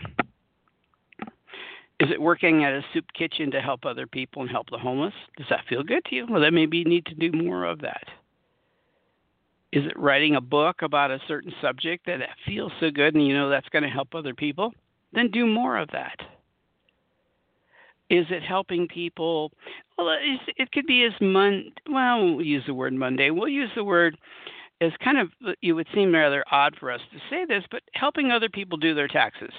Is 2.01 2.11
it 2.13 2.21
working 2.21 2.65
at 2.65 2.73
a 2.73 2.85
soup 2.95 3.07
kitchen 3.13 3.51
to 3.51 3.61
help 3.61 3.85
other 3.85 4.07
people 4.07 4.43
and 4.43 4.51
help 4.51 4.71
the 4.71 4.79
homeless? 4.79 5.15
Does 5.37 5.49
that 5.51 5.65
feel 5.69 5.83
good 5.83 6.05
to 6.07 6.15
you? 6.15 6.27
Well, 6.31 6.41
then 6.41 6.55
maybe 6.55 6.79
you 6.79 6.85
need 6.85 7.07
to 7.07 7.15
do 7.15 7.33
more 7.33 7.65
of 7.65 7.81
that. 7.81 8.05
Is 9.73 9.85
it 9.85 9.99
writing 9.99 10.37
a 10.37 10.41
book 10.41 10.83
about 10.83 11.11
a 11.11 11.21
certain 11.29 11.53
subject 11.61 12.07
that 12.07 12.21
feels 12.47 12.73
so 12.81 12.91
good 12.91 13.15
and 13.15 13.27
you 13.27 13.35
know 13.35 13.51
that's 13.51 13.69
going 13.69 13.83
to 13.83 13.89
help 13.89 14.15
other 14.15 14.35
people? 14.35 14.73
Then 15.13 15.31
do 15.31 15.47
more 15.47 15.77
of 15.77 15.89
that. 15.93 16.17
Is 18.11 18.27
it 18.31 18.43
helping 18.43 18.89
people? 18.89 19.53
Well, 19.99 20.17
it 20.57 20.73
could 20.73 20.87
be 20.87 21.05
as 21.05 21.13
mon. 21.21 21.73
Well, 21.91 22.37
we'll 22.37 22.47
use 22.47 22.65
the 22.67 22.73
word 22.73 22.95
Monday. 22.95 23.31
We'll 23.31 23.49
use 23.49 23.71
the 23.75 23.85
word 23.85 24.17
is 24.81 24.93
kind 25.03 25.19
of 25.19 25.29
it 25.63 25.73
would 25.73 25.89
seem 25.95 26.15
rather 26.15 26.45
odd 26.51 26.77
for 26.79 26.91
us 26.91 27.01
to 27.13 27.19
say 27.29 27.45
this, 27.45 27.65
but 27.71 27.83
helping 27.95 28.31
other 28.31 28.49
people 28.49 28.79
do 28.79 28.95
their 28.95 29.09
taxes. 29.09 29.51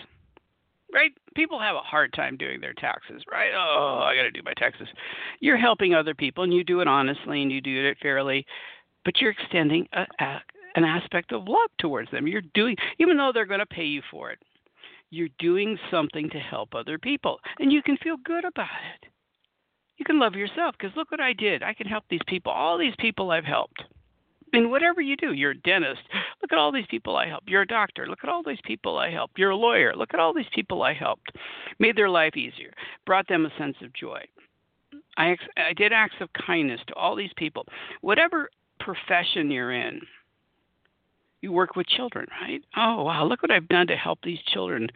Right? 0.91 1.11
People 1.35 1.59
have 1.59 1.75
a 1.75 1.81
hard 1.81 2.13
time 2.13 2.35
doing 2.35 2.61
their 2.61 2.73
taxes, 2.73 3.21
right? 3.31 3.51
Oh, 3.55 3.99
I 4.01 4.15
got 4.15 4.23
to 4.23 4.31
do 4.31 4.41
my 4.43 4.53
taxes. 4.55 4.87
You're 5.39 5.57
helping 5.57 5.93
other 5.93 6.15
people 6.15 6.43
and 6.43 6.51
you 6.51 6.63
do 6.63 6.79
it 6.79 6.87
honestly 6.87 7.43
and 7.43 7.51
you 7.51 7.61
do 7.61 7.85
it 7.85 7.97
fairly, 8.01 8.43
but 9.09 9.19
you're 9.21 9.31
extending 9.31 9.87
a, 9.93 10.05
a, 10.23 10.41
an 10.75 10.85
aspect 10.85 11.31
of 11.33 11.47
love 11.47 11.71
towards 11.79 12.11
them. 12.11 12.27
You're 12.27 12.43
doing 12.53 12.75
even 12.99 13.17
though 13.17 13.31
they're 13.33 13.47
going 13.47 13.59
to 13.59 13.65
pay 13.65 13.85
you 13.85 14.03
for 14.11 14.29
it. 14.29 14.39
You're 15.09 15.29
doing 15.39 15.79
something 15.89 16.29
to 16.29 16.39
help 16.39 16.75
other 16.75 16.99
people 16.99 17.39
and 17.59 17.71
you 17.71 17.81
can 17.81 17.97
feel 17.97 18.17
good 18.23 18.45
about 18.45 18.67
it. 18.95 19.09
You 19.97 20.05
can 20.05 20.19
love 20.19 20.35
yourself 20.35 20.75
because 20.77 20.95
look 20.95 21.09
what 21.09 21.21
I 21.21 21.33
did. 21.33 21.63
I 21.63 21.73
can 21.73 21.87
help 21.87 22.03
these 22.11 22.21
people. 22.27 22.51
All 22.51 22.77
these 22.77 22.93
people 22.99 23.31
I've 23.31 23.45
helped 23.45 23.81
And 24.53 24.71
whatever 24.71 25.01
you 25.01 25.17
do, 25.17 25.33
you're 25.33 25.51
a 25.51 25.57
dentist. 25.57 26.01
Look 26.41 26.51
at 26.51 26.57
all 26.59 26.71
these 26.71 26.85
people 26.89 27.15
I 27.17 27.27
helped. 27.27 27.49
You're 27.49 27.63
a 27.63 27.67
doctor. 27.67 28.07
Look 28.07 28.19
at 28.23 28.29
all 28.29 28.43
these 28.43 28.61
people 28.63 28.97
I 28.99 29.11
helped. 29.11 29.37
You're 29.39 29.51
a 29.51 29.55
lawyer. 29.57 29.95
Look 29.95 30.13
at 30.13 30.19
all 30.19 30.33
these 30.33 30.45
people 30.53 30.83
I 30.83 30.93
helped. 30.93 31.31
Made 31.79 31.97
their 31.97 32.09
life 32.09 32.37
easier. 32.37 32.73
Brought 33.05 33.27
them 33.27 33.45
a 33.45 33.57
sense 33.57 33.77
of 33.83 33.93
joy. 33.93 34.21
I, 35.17 35.31
ex- 35.31 35.43
I 35.57 35.73
did 35.73 35.93
acts 35.93 36.15
of 36.21 36.29
kindness 36.33 36.81
to 36.87 36.95
all 36.95 37.15
these 37.15 37.31
people. 37.37 37.65
Whatever 38.01 38.49
profession 38.93 39.51
you're 39.51 39.71
in, 39.71 40.01
you 41.41 41.51
work 41.51 41.75
with 41.75 41.87
children, 41.87 42.27
right? 42.41 42.61
Oh, 42.75 43.03
wow, 43.03 43.25
look 43.25 43.41
what 43.41 43.51
I've 43.51 43.69
done 43.69 43.87
to 43.87 43.95
help 43.95 44.19
these 44.23 44.39
children 44.47 44.89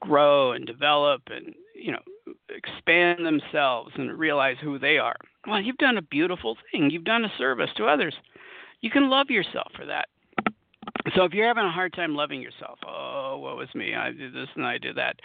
grow 0.00 0.52
and 0.52 0.66
develop 0.66 1.22
and, 1.28 1.54
you 1.74 1.92
know, 1.92 2.34
expand 2.50 3.24
themselves 3.24 3.92
and 3.96 4.18
realize 4.18 4.56
who 4.62 4.78
they 4.78 4.98
are. 4.98 5.16
Well, 5.46 5.60
you've 5.60 5.78
done 5.78 5.96
a 5.96 6.02
beautiful 6.02 6.56
thing. 6.70 6.90
You've 6.90 7.04
done 7.04 7.24
a 7.24 7.32
service 7.38 7.70
to 7.76 7.86
others 7.86 8.14
you 8.80 8.90
can 8.90 9.10
love 9.10 9.30
yourself 9.30 9.72
for 9.76 9.86
that. 9.86 10.08
So 11.14 11.24
if 11.24 11.32
you're 11.32 11.46
having 11.46 11.64
a 11.64 11.70
hard 11.70 11.92
time 11.92 12.14
loving 12.14 12.40
yourself, 12.40 12.78
oh, 12.86 13.38
what 13.38 13.56
was 13.56 13.68
me? 13.74 13.94
I 13.94 14.12
did 14.12 14.34
this 14.34 14.48
and 14.54 14.66
I 14.66 14.78
did 14.78 14.96
that. 14.96 15.16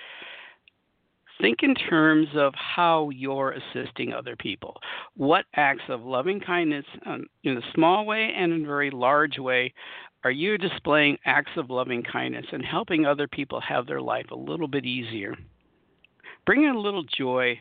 Think 1.41 1.63
in 1.63 1.75
terms 1.75 2.27
of 2.35 2.53
how 2.55 3.09
you're 3.09 3.51
assisting 3.53 4.13
other 4.13 4.35
people. 4.35 4.77
What 5.17 5.45
acts 5.55 5.83
of 5.89 6.01
loving 6.01 6.39
kindness, 6.39 6.85
um, 7.05 7.25
in 7.43 7.57
a 7.57 7.71
small 7.73 8.05
way 8.05 8.31
and 8.35 8.53
in 8.53 8.63
a 8.63 8.67
very 8.67 8.89
large 8.89 9.37
way, 9.37 9.73
are 10.23 10.31
you 10.31 10.57
displaying 10.57 11.17
acts 11.25 11.51
of 11.57 11.69
loving 11.69 12.03
kindness 12.03 12.45
and 12.51 12.65
helping 12.65 13.05
other 13.05 13.27
people 13.27 13.59
have 13.59 13.85
their 13.85 14.01
life 14.01 14.27
a 14.31 14.35
little 14.35 14.67
bit 14.67 14.85
easier? 14.85 15.35
Bringing 16.45 16.69
a 16.69 16.79
little 16.79 17.03
joy 17.03 17.59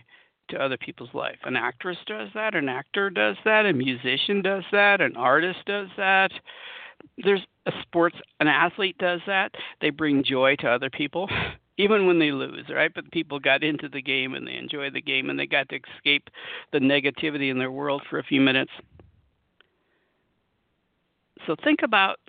to 0.51 0.59
other 0.59 0.77
people's 0.77 1.13
life. 1.13 1.39
An 1.45 1.57
actress 1.57 1.99
does 2.07 2.29
that, 2.35 2.55
an 2.55 2.69
actor 2.69 3.11
does 3.11 3.37
that, 3.45 3.67
a 3.67 3.73
musician 3.73 4.43
does 4.43 4.65
that, 4.73 5.01
an 5.01 5.17
artist 5.17 5.59
does 5.67 5.89
that. 5.97 6.31
There's 7.19 7.45
a 7.67 7.73
sports 7.83 8.17
an 8.41 8.49
athlete 8.49 8.99
does 8.99 9.21
that. 9.27 9.53
They 9.81 9.91
bring 9.91 10.23
joy 10.23 10.57
to 10.57 10.69
other 10.69 10.91
people 10.91 11.29
even 11.77 12.07
when 12.07 12.19
they 12.19 12.31
lose, 12.31 12.67
right? 12.71 12.93
But 12.95 13.11
people 13.11 13.39
got 13.39 13.65
into 13.65 13.89
the 13.89 14.03
game 14.03 14.35
and 14.35 14.47
they 14.47 14.57
enjoy 14.57 14.91
the 14.91 15.01
game 15.01 15.31
and 15.31 15.39
they 15.39 15.47
got 15.47 15.69
to 15.71 15.81
escape 15.97 16.29
the 16.73 16.79
negativity 16.79 17.51
in 17.51 17.59
their 17.59 17.73
world 17.73 18.03
for 18.09 18.19
a 18.19 18.25
few 18.25 18.41
minutes. 18.41 18.71
So 21.47 21.57
think 21.63 21.81
about 21.83 22.21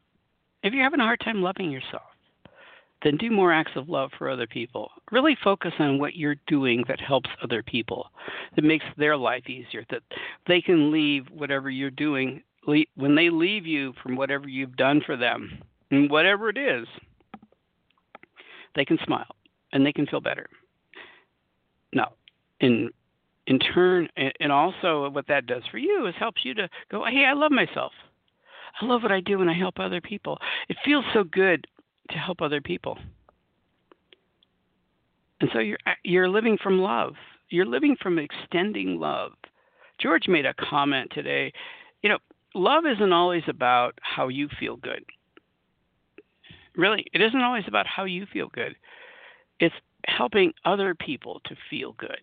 if 0.63 0.73
you're 0.73 0.83
having 0.83 0.99
a 0.99 1.03
hard 1.03 1.19
time 1.19 1.41
loving 1.41 1.71
yourself, 1.71 2.03
then 3.03 3.17
do 3.17 3.29
more 3.29 3.53
acts 3.53 3.73
of 3.75 3.87
love 3.87 4.09
for 4.17 4.29
other 4.29 4.47
people. 4.47 4.89
Really 5.11 5.37
focus 5.43 5.73
on 5.77 5.99
what 5.99 6.15
you're 6.15 6.37
doing 6.47 6.83
that 6.87 6.99
helps 6.99 7.29
other 7.43 7.61
people, 7.61 8.07
that 8.55 8.63
makes 8.63 8.85
their 8.97 9.15
life 9.15 9.47
easier, 9.47 9.85
that 9.91 10.01
they 10.47 10.59
can 10.59 10.91
leave 10.91 11.27
whatever 11.29 11.69
you're 11.69 11.91
doing. 11.91 12.41
When 12.65 13.13
they 13.13 13.29
leave 13.29 13.67
you 13.67 13.93
from 14.01 14.15
whatever 14.15 14.47
you've 14.47 14.75
done 14.75 15.01
for 15.05 15.15
them, 15.15 15.61
and 15.91 16.09
whatever 16.09 16.49
it 16.49 16.57
is, 16.57 16.87
they 18.75 18.85
can 18.85 18.97
smile 19.05 19.35
and 19.73 19.85
they 19.85 19.93
can 19.93 20.05
feel 20.05 20.21
better. 20.21 20.47
Now, 21.93 22.13
in 22.59 22.89
in 23.47 23.59
turn, 23.59 24.07
and 24.39 24.51
also 24.51 25.09
what 25.09 25.27
that 25.27 25.45
does 25.45 25.61
for 25.69 25.77
you 25.77 26.07
is 26.07 26.15
helps 26.17 26.43
you 26.43 26.55
to 26.55 26.67
go, 26.89 27.05
hey, 27.05 27.25
I 27.25 27.33
love 27.33 27.51
myself. 27.51 27.91
I 28.81 28.85
love 28.85 29.03
what 29.03 29.11
I 29.11 29.19
do 29.21 29.41
and 29.41 29.49
I 29.49 29.53
help 29.53 29.79
other 29.79 30.01
people. 30.01 30.39
It 30.67 30.77
feels 30.83 31.05
so 31.13 31.23
good 31.23 31.67
to 32.09 32.17
help 32.17 32.41
other 32.41 32.59
people. 32.59 32.97
And 35.41 35.49
so 35.53 35.59
you're 35.59 35.77
uh, 35.85 35.91
you're 36.03 36.29
living 36.29 36.57
from 36.61 36.79
love. 36.79 37.13
You're 37.49 37.65
living 37.65 37.95
from 38.01 38.17
extending 38.17 38.99
love. 38.99 39.33
George 39.99 40.27
made 40.27 40.45
a 40.45 40.53
comment 40.55 41.11
today. 41.13 41.53
You 42.01 42.09
know, 42.09 42.17
love 42.53 42.85
isn't 42.85 43.13
always 43.13 43.43
about 43.47 43.97
how 44.01 44.27
you 44.29 44.49
feel 44.59 44.77
good. 44.77 45.03
Really, 46.77 47.05
it 47.13 47.21
isn't 47.21 47.41
always 47.41 47.65
about 47.67 47.87
how 47.87 48.05
you 48.05 48.25
feel 48.31 48.49
good. 48.49 48.75
It's 49.59 49.75
helping 50.07 50.53
other 50.65 50.93
people 50.93 51.41
to 51.45 51.55
feel 51.69 51.93
good. 51.93 52.19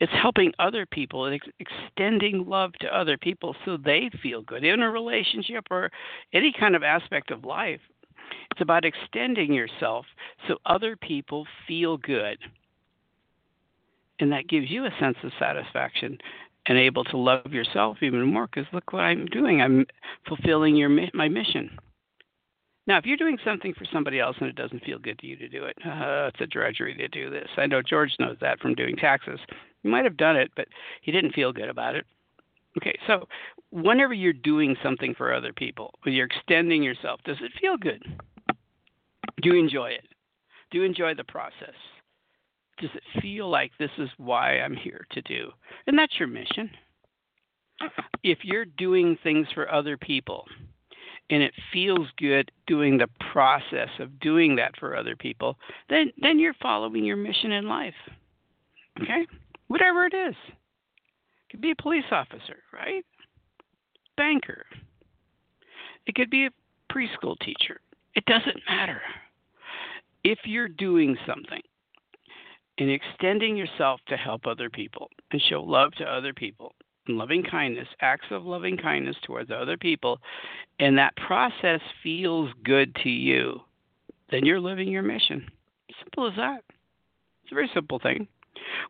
It's 0.00 0.12
helping 0.12 0.52
other 0.58 0.86
people 0.86 1.26
and 1.26 1.34
ex- 1.34 1.48
extending 1.58 2.46
love 2.48 2.72
to 2.80 2.96
other 2.96 3.18
people 3.18 3.54
so 3.64 3.76
they 3.76 4.10
feel 4.22 4.42
good 4.42 4.64
in 4.64 4.80
a 4.80 4.90
relationship 4.90 5.66
or 5.70 5.90
any 6.32 6.52
kind 6.58 6.74
of 6.74 6.82
aspect 6.82 7.30
of 7.30 7.44
life. 7.44 7.80
It's 8.50 8.60
about 8.60 8.84
extending 8.84 9.52
yourself 9.52 10.06
so 10.48 10.56
other 10.66 10.96
people 10.96 11.46
feel 11.68 11.98
good. 11.98 12.38
And 14.18 14.32
that 14.32 14.48
gives 14.48 14.70
you 14.70 14.86
a 14.86 14.90
sense 14.98 15.16
of 15.22 15.32
satisfaction 15.38 16.18
and 16.66 16.78
able 16.78 17.04
to 17.04 17.16
love 17.16 17.52
yourself 17.52 17.98
even 18.02 18.22
more 18.22 18.46
because 18.46 18.70
look 18.72 18.92
what 18.92 19.00
I'm 19.00 19.26
doing. 19.26 19.62
I'm 19.62 19.86
fulfilling 20.26 20.76
your 20.76 20.90
my 21.14 21.28
mission. 21.28 21.70
Now, 22.86 22.98
if 22.98 23.06
you're 23.06 23.16
doing 23.16 23.38
something 23.44 23.74
for 23.74 23.84
somebody 23.92 24.18
else 24.18 24.36
and 24.40 24.48
it 24.48 24.56
doesn't 24.56 24.84
feel 24.84 24.98
good 24.98 25.18
to 25.20 25.26
you 25.26 25.36
to 25.36 25.48
do 25.48 25.64
it, 25.64 25.76
uh, 25.84 26.28
it's 26.32 26.40
a 26.40 26.46
drudgery 26.46 26.94
to 26.94 27.08
do 27.08 27.30
this. 27.30 27.48
I 27.56 27.66
know 27.66 27.82
George 27.82 28.14
knows 28.18 28.36
that 28.40 28.60
from 28.60 28.74
doing 28.74 28.96
taxes. 28.96 29.38
He 29.82 29.88
might 29.88 30.04
have 30.04 30.16
done 30.16 30.36
it, 30.36 30.50
but 30.56 30.68
he 31.02 31.12
didn't 31.12 31.34
feel 31.34 31.52
good 31.52 31.68
about 31.68 31.94
it. 31.94 32.06
Okay, 32.78 32.96
so 33.06 33.26
whenever 33.70 34.14
you're 34.14 34.32
doing 34.32 34.76
something 34.82 35.14
for 35.14 35.34
other 35.34 35.52
people, 35.52 35.92
when 36.02 36.14
you're 36.14 36.26
extending 36.26 36.82
yourself, 36.82 37.20
does 37.24 37.38
it 37.40 37.52
feel 37.60 37.76
good? 37.76 38.02
Do 39.42 39.48
you 39.48 39.58
enjoy 39.58 39.90
it? 39.90 40.06
Do 40.70 40.78
you 40.78 40.84
enjoy 40.84 41.14
the 41.14 41.24
process? 41.24 41.74
Does 42.78 42.90
it 42.94 43.20
feel 43.20 43.50
like 43.50 43.72
this 43.78 43.90
is 43.98 44.08
why 44.18 44.60
I'm 44.60 44.74
here 44.74 45.06
to 45.12 45.22
do? 45.22 45.50
And 45.86 45.98
that's 45.98 46.18
your 46.18 46.28
mission. 46.28 46.70
If 48.22 48.38
you're 48.42 48.64
doing 48.64 49.18
things 49.22 49.48
for 49.54 49.70
other 49.70 49.96
people 49.96 50.46
and 51.30 51.42
it 51.42 51.54
feels 51.72 52.08
good 52.18 52.50
doing 52.66 52.98
the 52.98 53.08
process 53.32 53.88
of 53.98 54.20
doing 54.20 54.56
that 54.56 54.76
for 54.78 54.96
other 54.96 55.16
people, 55.16 55.56
then 55.88 56.12
then 56.20 56.38
you're 56.38 56.54
following 56.60 57.04
your 57.04 57.16
mission 57.16 57.52
in 57.52 57.68
life. 57.68 57.94
Okay? 59.00 59.26
whatever 59.70 60.04
it 60.04 60.14
is. 60.14 60.34
It 60.48 61.50
could 61.52 61.60
be 61.60 61.70
a 61.70 61.80
police 61.80 62.04
officer, 62.10 62.58
right? 62.72 63.04
Banker. 64.16 64.66
It 66.06 66.16
could 66.16 66.28
be 66.28 66.46
a 66.46 66.50
preschool 66.92 67.38
teacher. 67.38 67.80
It 68.16 68.24
doesn't 68.24 68.60
matter. 68.68 69.00
If 70.24 70.40
you're 70.44 70.68
doing 70.68 71.16
something 71.24 71.62
and 72.78 72.90
extending 72.90 73.56
yourself 73.56 74.00
to 74.08 74.16
help 74.16 74.44
other 74.44 74.68
people 74.68 75.08
and 75.30 75.40
show 75.48 75.62
love 75.62 75.92
to 75.98 76.04
other 76.04 76.34
people 76.34 76.74
and 77.10 77.18
loving 77.18 77.42
kindness, 77.42 77.88
acts 78.00 78.26
of 78.30 78.44
loving 78.44 78.76
kindness 78.76 79.16
towards 79.24 79.50
other 79.50 79.76
people, 79.76 80.20
and 80.78 80.96
that 80.96 81.16
process 81.16 81.80
feels 82.02 82.50
good 82.64 82.94
to 83.02 83.10
you, 83.10 83.60
then 84.30 84.46
you're 84.46 84.60
living 84.60 84.88
your 84.88 85.02
mission. 85.02 85.46
Simple 86.02 86.28
as 86.28 86.36
that. 86.36 86.62
It's 87.42 87.52
a 87.52 87.54
very 87.54 87.70
simple 87.74 87.98
thing. 87.98 88.28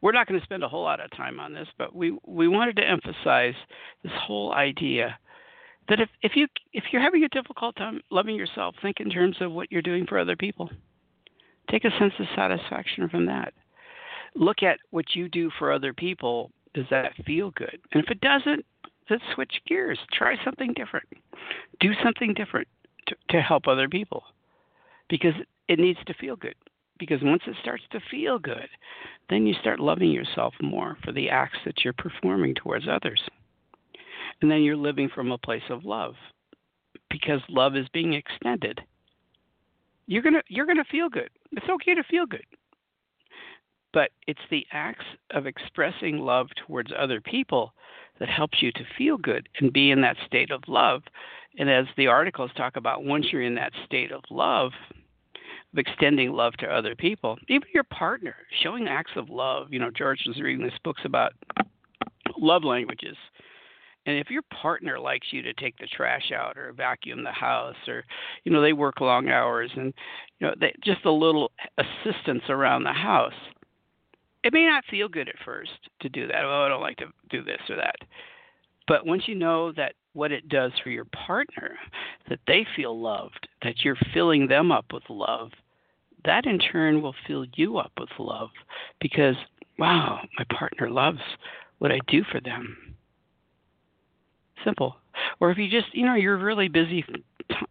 We're 0.03 0.13
not 0.13 0.27
going 0.27 0.39
to 0.39 0.45
spend 0.45 0.63
a 0.63 0.69
whole 0.69 0.83
lot 0.83 1.01
of 1.01 1.11
time 1.17 1.41
on 1.41 1.55
this, 1.55 1.69
but 1.79 1.95
we 1.95 2.17
we 2.27 2.49
wanted 2.49 2.77
to 2.77 2.87
emphasize 2.87 3.55
this 4.03 4.13
whole 4.15 4.53
idea 4.53 5.19
that 5.89 6.01
if 6.01 6.09
if 6.23 6.33
you 6.35 6.47
if 6.73 6.85
you're 6.93 7.03
having 7.03 7.25
a 7.25 7.29
difficult 7.29 7.77
time 7.77 8.01
loving 8.11 8.37
yourself, 8.37 8.75
think 8.83 9.01
in 9.01 9.11
terms 9.11 9.37
of 9.41 9.53
what 9.53 9.73
you're 9.73 9.83
doing 9.83 10.07
for 10.07 10.19
other 10.19 10.37
people. 10.37 10.71
Take 11.71 11.85
a 11.85 11.99
sense 11.99 12.13
of 12.19 12.27
satisfaction 12.35 13.09
from 13.09 13.27
that. 13.27 13.55
Look 14.35 14.63
at 14.63 14.79
what 14.91 15.15
you 15.15 15.29
do 15.29 15.51
for 15.59 15.73
other 15.73 15.93
people. 15.95 16.51
Does 16.75 16.87
that 16.91 17.13
feel 17.27 17.51
good? 17.51 17.79
And 17.93 18.03
if 18.03 18.11
it 18.11 18.21
doesn't, 18.21 18.65
let's 19.09 19.23
switch 19.35 19.61
gears. 19.67 19.99
Try 20.13 20.37
something 20.45 20.73
different. 20.75 21.07
Do 21.81 21.93
something 22.03 22.35
different 22.35 22.69
to, 23.09 23.17
to 23.31 23.43
help 23.43 23.67
other 23.67 23.89
people 23.89 24.23
because 25.09 25.35
it 25.69 25.79
needs 25.79 25.99
to 26.07 26.15
feel 26.15 26.37
good 26.37 26.55
because 27.01 27.21
once 27.23 27.43
it 27.47 27.57
starts 27.61 27.83
to 27.91 28.01
feel 28.11 28.39
good, 28.39 28.69
then 29.31 29.47
you 29.47 29.55
start 29.55 29.81
loving 29.81 30.13
yourself 30.13 30.55
more 30.61 30.97
for 31.03 31.11
the 31.11 31.31
acts 31.31 31.59
that 31.65 31.83
you're 31.83 31.95
performing 31.95 32.55
towards 32.55 32.87
others. 32.87 33.21
And 34.41 34.51
then 34.51 34.63
you're 34.63 34.77
living 34.77 35.09
from 35.13 35.33
a 35.33 35.39
place 35.39 35.63
of 35.71 35.85
love 35.85 36.15
because 37.11 37.41
love 37.49 37.75
is 37.75 37.89
being 37.93 38.13
extended. 38.13 38.81
You're 40.07 40.23
going 40.23 40.35
to 40.35 40.43
you're 40.49 40.67
going 40.67 40.77
to 40.77 40.85
feel 40.85 41.09
good. 41.09 41.31
It's 41.53 41.69
okay 41.69 41.95
to 41.95 42.05
feel 42.05 42.27
good. 42.27 42.45
But 43.93 44.11
it's 44.27 44.41
the 44.51 44.67
acts 44.73 45.05
of 45.31 45.47
expressing 45.47 46.19
love 46.19 46.49
towards 46.67 46.93
other 46.97 47.21
people 47.21 47.73
that 48.19 48.29
helps 48.29 48.63
you 48.63 48.71
to 48.73 48.85
feel 48.97 49.17
good 49.17 49.49
and 49.59 49.73
be 49.73 49.91
in 49.91 50.01
that 50.03 50.17
state 50.27 50.51
of 50.51 50.63
love. 50.69 51.03
And 51.59 51.69
as 51.69 51.87
the 51.97 52.07
articles 52.07 52.51
talk 52.57 52.77
about, 52.77 53.05
once 53.05 53.27
you're 53.33 53.43
in 53.43 53.57
that 53.57 53.73
state 53.85 54.13
of 54.13 54.23
love, 54.31 54.73
of 55.73 55.79
extending 55.79 56.33
love 56.33 56.55
to 56.55 56.67
other 56.67 56.95
people, 56.95 57.39
even 57.49 57.69
your 57.73 57.85
partner, 57.85 58.37
showing 58.63 58.89
acts 58.89 59.13
of 59.17 59.29
love. 59.31 59.69
You 59.71 59.81
know, 59.81 59.91
George 59.91 60.23
was 60.27 60.41
reading 60.41 60.65
this 60.65 60.79
books 60.85 61.03
about 61.05 61.33
love 62.39 62.65
languages. 62.65 63.17
And 64.07 64.17
if 64.19 64.31
your 64.31 64.43
partner 64.63 64.99
likes 64.99 65.29
you 65.31 65.43
to 65.43 65.53
take 65.55 65.77
the 65.79 65.87
trash 65.87 66.33
out 66.35 66.57
or 66.57 66.73
vacuum 66.73 67.23
the 67.23 67.31
house 67.31 67.77
or 67.87 68.05
you 68.45 68.53
know 68.53 68.63
they 68.63 68.73
work 68.73 69.01
long 69.01 69.29
hours 69.29 69.71
and 69.77 69.93
you 70.39 70.47
know 70.47 70.55
they, 70.59 70.75
just 70.83 71.05
a 71.05 71.13
little 71.13 71.53
assistance 71.79 72.43
around 72.49 72.85
the 72.85 72.93
house. 72.93 73.35
It 74.43 74.53
may 74.53 74.65
not 74.65 74.85
feel 74.91 75.09
good 75.09 75.29
at 75.29 75.35
first 75.45 75.71
to 76.01 76.09
do 76.09 76.27
that. 76.27 76.45
Oh, 76.45 76.65
I 76.65 76.69
don't 76.69 76.81
like 76.81 76.97
to 76.99 77.07
do 77.29 77.43
this 77.45 77.61
or 77.69 77.77
that. 77.77 77.97
But 78.89 79.07
once 79.07 79.25
you 79.27 79.35
know 79.35 79.73
that 79.73 79.95
what 80.15 80.33
it 80.33 80.49
does 80.49 80.73
for 80.83 80.91
your 80.91 81.05
partner, 81.05 81.77
that 82.29 82.41
they 82.47 82.67
feel 82.75 82.99
loved, 82.99 83.49
that 83.63 83.85
you're 83.85 83.99
filling 84.13 84.49
them 84.49 84.73
up 84.73 84.87
with 84.93 85.05
love, 85.09 85.51
that 86.25 86.47
in 86.47 86.59
turn 86.59 87.01
will 87.01 87.15
fill 87.27 87.47
you 87.55 87.79
up 87.79 87.93
with 87.99 88.09
love 88.19 88.51
because, 89.01 89.37
wow, 89.79 90.21
my 90.39 90.45
partner 90.57 90.91
loves 90.91 91.21
what 91.79 91.93
I 91.93 91.99
do 92.09 92.25
for 92.31 92.41
them. 92.41 92.97
Simple. 94.65 94.97
Or 95.41 95.51
if 95.51 95.59
you 95.59 95.71
just, 95.71 95.95
you 95.95 96.05
know, 96.05 96.15
you're 96.15 96.35
a 96.35 96.45
really 96.45 96.69
busy 96.69 97.05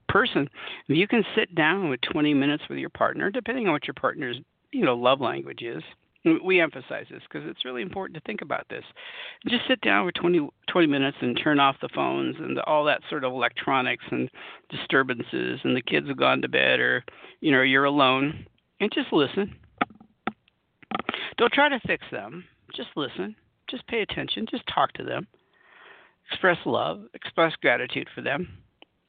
person, 0.07 0.49
you 0.87 1.07
can 1.07 1.23
sit 1.35 1.53
down 1.53 1.89
with 1.89 1.99
20 2.11 2.33
minutes 2.33 2.63
with 2.69 2.79
your 2.79 2.89
partner, 2.89 3.29
depending 3.29 3.67
on 3.67 3.73
what 3.73 3.87
your 3.87 3.93
partner's, 3.93 4.37
you 4.71 4.83
know, 4.83 4.95
love 4.95 5.21
language 5.21 5.61
is, 5.61 5.83
we 6.25 6.59
emphasize 6.59 7.05
this 7.09 7.21
because 7.31 7.47
it's 7.49 7.63
really 7.63 7.81
important 7.81 8.15
to 8.15 8.27
think 8.27 8.41
about 8.41 8.65
this. 8.69 8.83
Just 9.47 9.63
sit 9.67 9.79
down 9.81 10.05
for 10.05 10.11
20, 10.11 10.49
20 10.69 10.87
minutes 10.87 11.17
and 11.21 11.39
turn 11.41 11.59
off 11.59 11.77
the 11.81 11.89
phones 11.95 12.35
and 12.39 12.57
the, 12.57 12.63
all 12.65 12.83
that 12.85 13.01
sort 13.09 13.23
of 13.23 13.31
electronics 13.31 14.03
and 14.11 14.29
disturbances, 14.69 15.59
and 15.63 15.75
the 15.75 15.81
kids 15.81 16.07
have 16.07 16.17
gone 16.17 16.41
to 16.41 16.49
bed, 16.49 16.79
or 16.79 17.03
you 17.39 17.51
know 17.51 17.61
you're 17.61 17.85
alone, 17.85 18.45
and 18.79 18.91
just 18.93 19.13
listen. 19.13 19.55
Don't 21.37 21.53
try 21.53 21.69
to 21.69 21.79
fix 21.87 22.03
them. 22.11 22.43
Just 22.75 22.89
listen. 22.95 23.35
Just 23.69 23.87
pay 23.87 24.01
attention. 24.01 24.45
Just 24.49 24.63
talk 24.73 24.91
to 24.93 25.03
them. 25.03 25.27
Express 26.29 26.57
love. 26.65 27.03
Express 27.13 27.53
gratitude 27.61 28.09
for 28.13 28.21
them, 28.21 28.47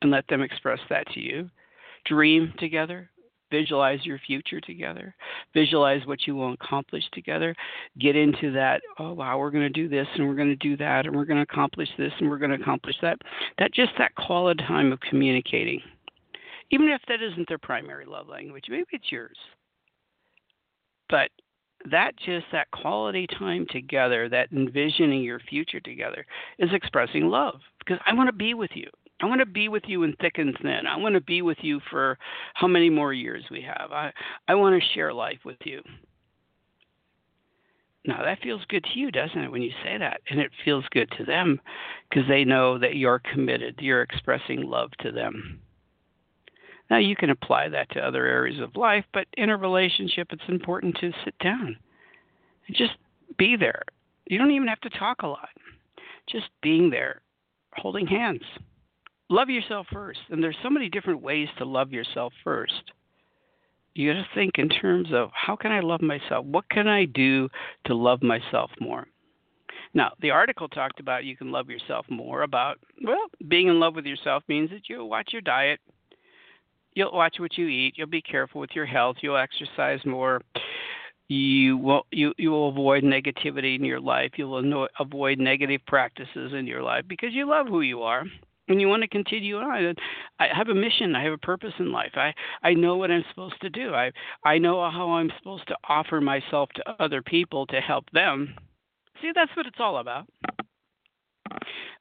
and 0.03 0.11
let 0.13 0.27
them 0.29 0.43
express 0.43 0.79
that 0.89 1.09
to 1.09 1.21
you. 1.21 1.51
Dream 2.07 2.55
together 2.59 3.11
visualize 3.51 4.05
your 4.05 4.19
future 4.27 4.61
together 4.61 5.15
visualize 5.55 6.07
what 6.07 6.27
you 6.27 6.35
will 6.35 6.53
accomplish 6.53 7.05
together 7.13 7.55
get 7.99 8.17
into 8.17 8.53
that 8.53 8.81
oh 8.99 9.13
wow 9.13 9.39
we're 9.39 9.51
going 9.51 9.63
to 9.63 9.69
do 9.69 9.89
this 9.89 10.07
and 10.17 10.27
we're 10.27 10.35
going 10.35 10.49
to 10.49 10.57
do 10.57 10.77
that 10.77 11.07
and 11.07 11.15
we're 11.15 11.25
going 11.25 11.37
to 11.37 11.43
accomplish 11.43 11.89
this 11.99 12.13
and 12.19 12.29
we're 12.29 12.39
going 12.39 12.51
to 12.51 12.61
accomplish 12.61 12.97
that 13.03 13.19
that 13.59 13.73
just 13.73 13.93
that 13.99 14.15
quality 14.15 14.63
time 14.67 14.93
of 14.93 15.01
communicating 15.01 15.81
even 16.71 16.89
if 16.89 17.01
that 17.09 17.23
isn't 17.23 17.49
their 17.49 17.59
primary 17.59 18.07
love 18.07 18.29
language 18.29 18.65
maybe 18.69 18.87
it's 18.93 19.11
yours. 19.11 19.37
But 21.09 21.31
that 21.91 22.13
just 22.17 22.47
that 22.53 22.71
quality 22.71 23.27
time 23.39 23.67
together 23.71 24.29
that 24.29 24.53
envisioning 24.53 25.23
your 25.23 25.41
future 25.41 25.81
together 25.81 26.27
is 26.59 26.69
expressing 26.73 27.29
love 27.29 27.59
because 27.79 27.99
i 28.07 28.13
want 28.13 28.29
to 28.29 28.35
be 28.35 28.53
with 28.53 28.71
you 28.75 28.87
I 29.21 29.27
want 29.27 29.41
to 29.41 29.47
be 29.47 29.69
with 29.69 29.83
you 29.87 30.03
in 30.03 30.15
thick 30.21 30.39
and 30.39 30.57
thin. 30.63 30.87
I 30.89 30.97
want 30.97 31.15
to 31.15 31.21
be 31.21 31.43
with 31.43 31.59
you 31.61 31.81
for 31.91 32.19
how 32.55 32.67
many 32.67 32.89
more 32.89 33.13
years 33.13 33.45
we 33.51 33.63
have. 33.63 33.93
I, 33.93 34.13
I 34.49 34.55
want 34.55 34.81
to 34.81 34.89
share 34.95 35.13
life 35.13 35.41
with 35.45 35.59
you. 35.65 35.83
Now, 38.07 38.23
that 38.23 38.41
feels 38.43 38.63
good 38.69 38.85
to 38.85 38.99
you, 38.99 39.11
doesn't 39.11 39.39
it, 39.39 39.53
when 39.53 39.61
you 39.61 39.73
say 39.85 39.99
that? 39.99 40.23
And 40.31 40.41
it 40.41 40.51
feels 40.65 40.85
good 40.91 41.11
to 41.19 41.25
them 41.25 41.61
because 42.09 42.27
they 42.29 42.45
know 42.45 42.79
that 42.79 42.97
you're 42.97 43.21
committed. 43.33 43.79
You're 43.79 44.01
expressing 44.01 44.63
love 44.63 44.91
to 45.01 45.13
them. 45.13 45.61
Now, 46.89 46.97
you 46.97 47.15
can 47.15 47.29
apply 47.29 47.69
that 47.69 47.91
to 47.91 48.01
other 48.01 48.25
areas 48.25 48.59
of 48.59 48.75
life, 48.75 49.05
but 49.13 49.27
in 49.35 49.51
a 49.51 49.57
relationship, 49.57 50.29
it's 50.31 50.43
important 50.49 50.97
to 51.01 51.13
sit 51.25 51.39
down 51.41 51.77
and 52.67 52.77
just 52.77 52.95
be 53.37 53.55
there. 53.55 53.83
You 54.27 54.39
don't 54.39 54.51
even 54.51 54.69
have 54.69 54.81
to 54.81 54.91
talk 54.91 55.23
a 55.23 55.27
lot, 55.27 55.51
just 56.27 56.47
being 56.63 56.89
there, 56.89 57.21
holding 57.77 58.07
hands 58.07 58.43
love 59.31 59.49
yourself 59.49 59.87
first. 59.91 60.21
And 60.29 60.43
there's 60.43 60.57
so 60.63 60.69
many 60.69 60.91
different 60.91 61.23
ways 61.23 61.49
to 61.57 61.65
love 61.65 61.93
yourself 61.93 62.35
first. 62.45 62.93
You 63.95 64.13
got 64.13 64.21
to 64.21 64.27
think 64.35 64.59
in 64.59 64.69
terms 64.69 65.09
of 65.13 65.31
how 65.33 65.57
can 65.57 65.73
I 65.73 65.81
love 65.81 66.03
myself? 66.03 66.45
What 66.45 66.69
can 66.69 66.87
I 66.87 67.07
do 67.07 67.49
to 67.87 67.95
love 67.95 68.23
myself 68.23 68.71
more? 68.81 69.07
Now, 69.95 70.13
the 70.21 70.31
article 70.31 70.69
talked 70.69 71.01
about 71.01 71.25
you 71.25 71.37
can 71.37 71.51
love 71.51 71.69
yourself 71.69 72.07
more 72.09 72.43
about, 72.43 72.79
well, 73.03 73.27
being 73.49 73.67
in 73.69 73.81
love 73.81 73.97
with 73.97 74.07
yourself 74.07 74.45
means 74.47 74.71
that 74.71 74.89
you'll 74.89 75.09
watch 75.09 75.31
your 75.33 75.43
diet, 75.43 75.81
you'll 76.95 77.13
watch 77.13 77.37
what 77.41 77.59
you 77.59 77.67
eat, 77.67 77.95
you'll 77.97 78.07
be 78.07 78.23
careful 78.23 78.61
with 78.61 78.71
your 78.75 78.87
health, 78.87 79.17
you'll 79.21 79.37
exercise 79.37 79.99
more, 80.05 80.43
you 81.27 81.77
will 81.77 82.07
you 82.13 82.33
you 82.39 82.51
will 82.51 82.69
avoid 82.69 83.03
negativity 83.03 83.77
in 83.77 83.85
your 83.85 84.01
life, 84.01 84.33
you 84.37 84.49
will 84.49 84.89
avoid 85.01 85.39
negative 85.39 85.81
practices 85.87 86.53
in 86.53 86.67
your 86.67 86.83
life 86.83 87.05
because 87.09 87.33
you 87.33 87.49
love 87.49 87.67
who 87.67 87.81
you 87.81 88.03
are 88.03 88.25
and 88.71 88.81
you 88.81 88.89
want 88.89 89.03
to 89.03 89.09
continue 89.09 89.57
on 89.59 89.95
i 90.39 90.47
have 90.57 90.69
a 90.69 90.75
mission 90.75 91.15
i 91.15 91.23
have 91.23 91.33
a 91.33 91.39
purpose 91.39 91.75
in 91.79 91.93
life. 91.93 92.13
I 92.15 92.33
i 92.63 92.73
know 92.73 92.97
what 92.97 93.11
i'm 93.11 93.25
supposed 93.29 93.61
to 93.61 93.69
do. 93.69 93.93
I 93.93 94.11
i 94.45 94.57
know 94.57 94.89
how 94.91 95.11
i'm 95.11 95.31
supposed 95.39 95.69
to 95.69 95.77
offer 95.89 96.21
myself 96.21 96.71
to 96.77 97.03
other 97.03 97.21
people 97.21 97.67
to 97.67 97.81
help 97.81 98.05
them. 98.13 98.55
See 99.21 99.33
that's 99.35 99.55
what 99.57 99.67
it's 99.67 99.81
all 99.81 99.99
about. 99.99 100.27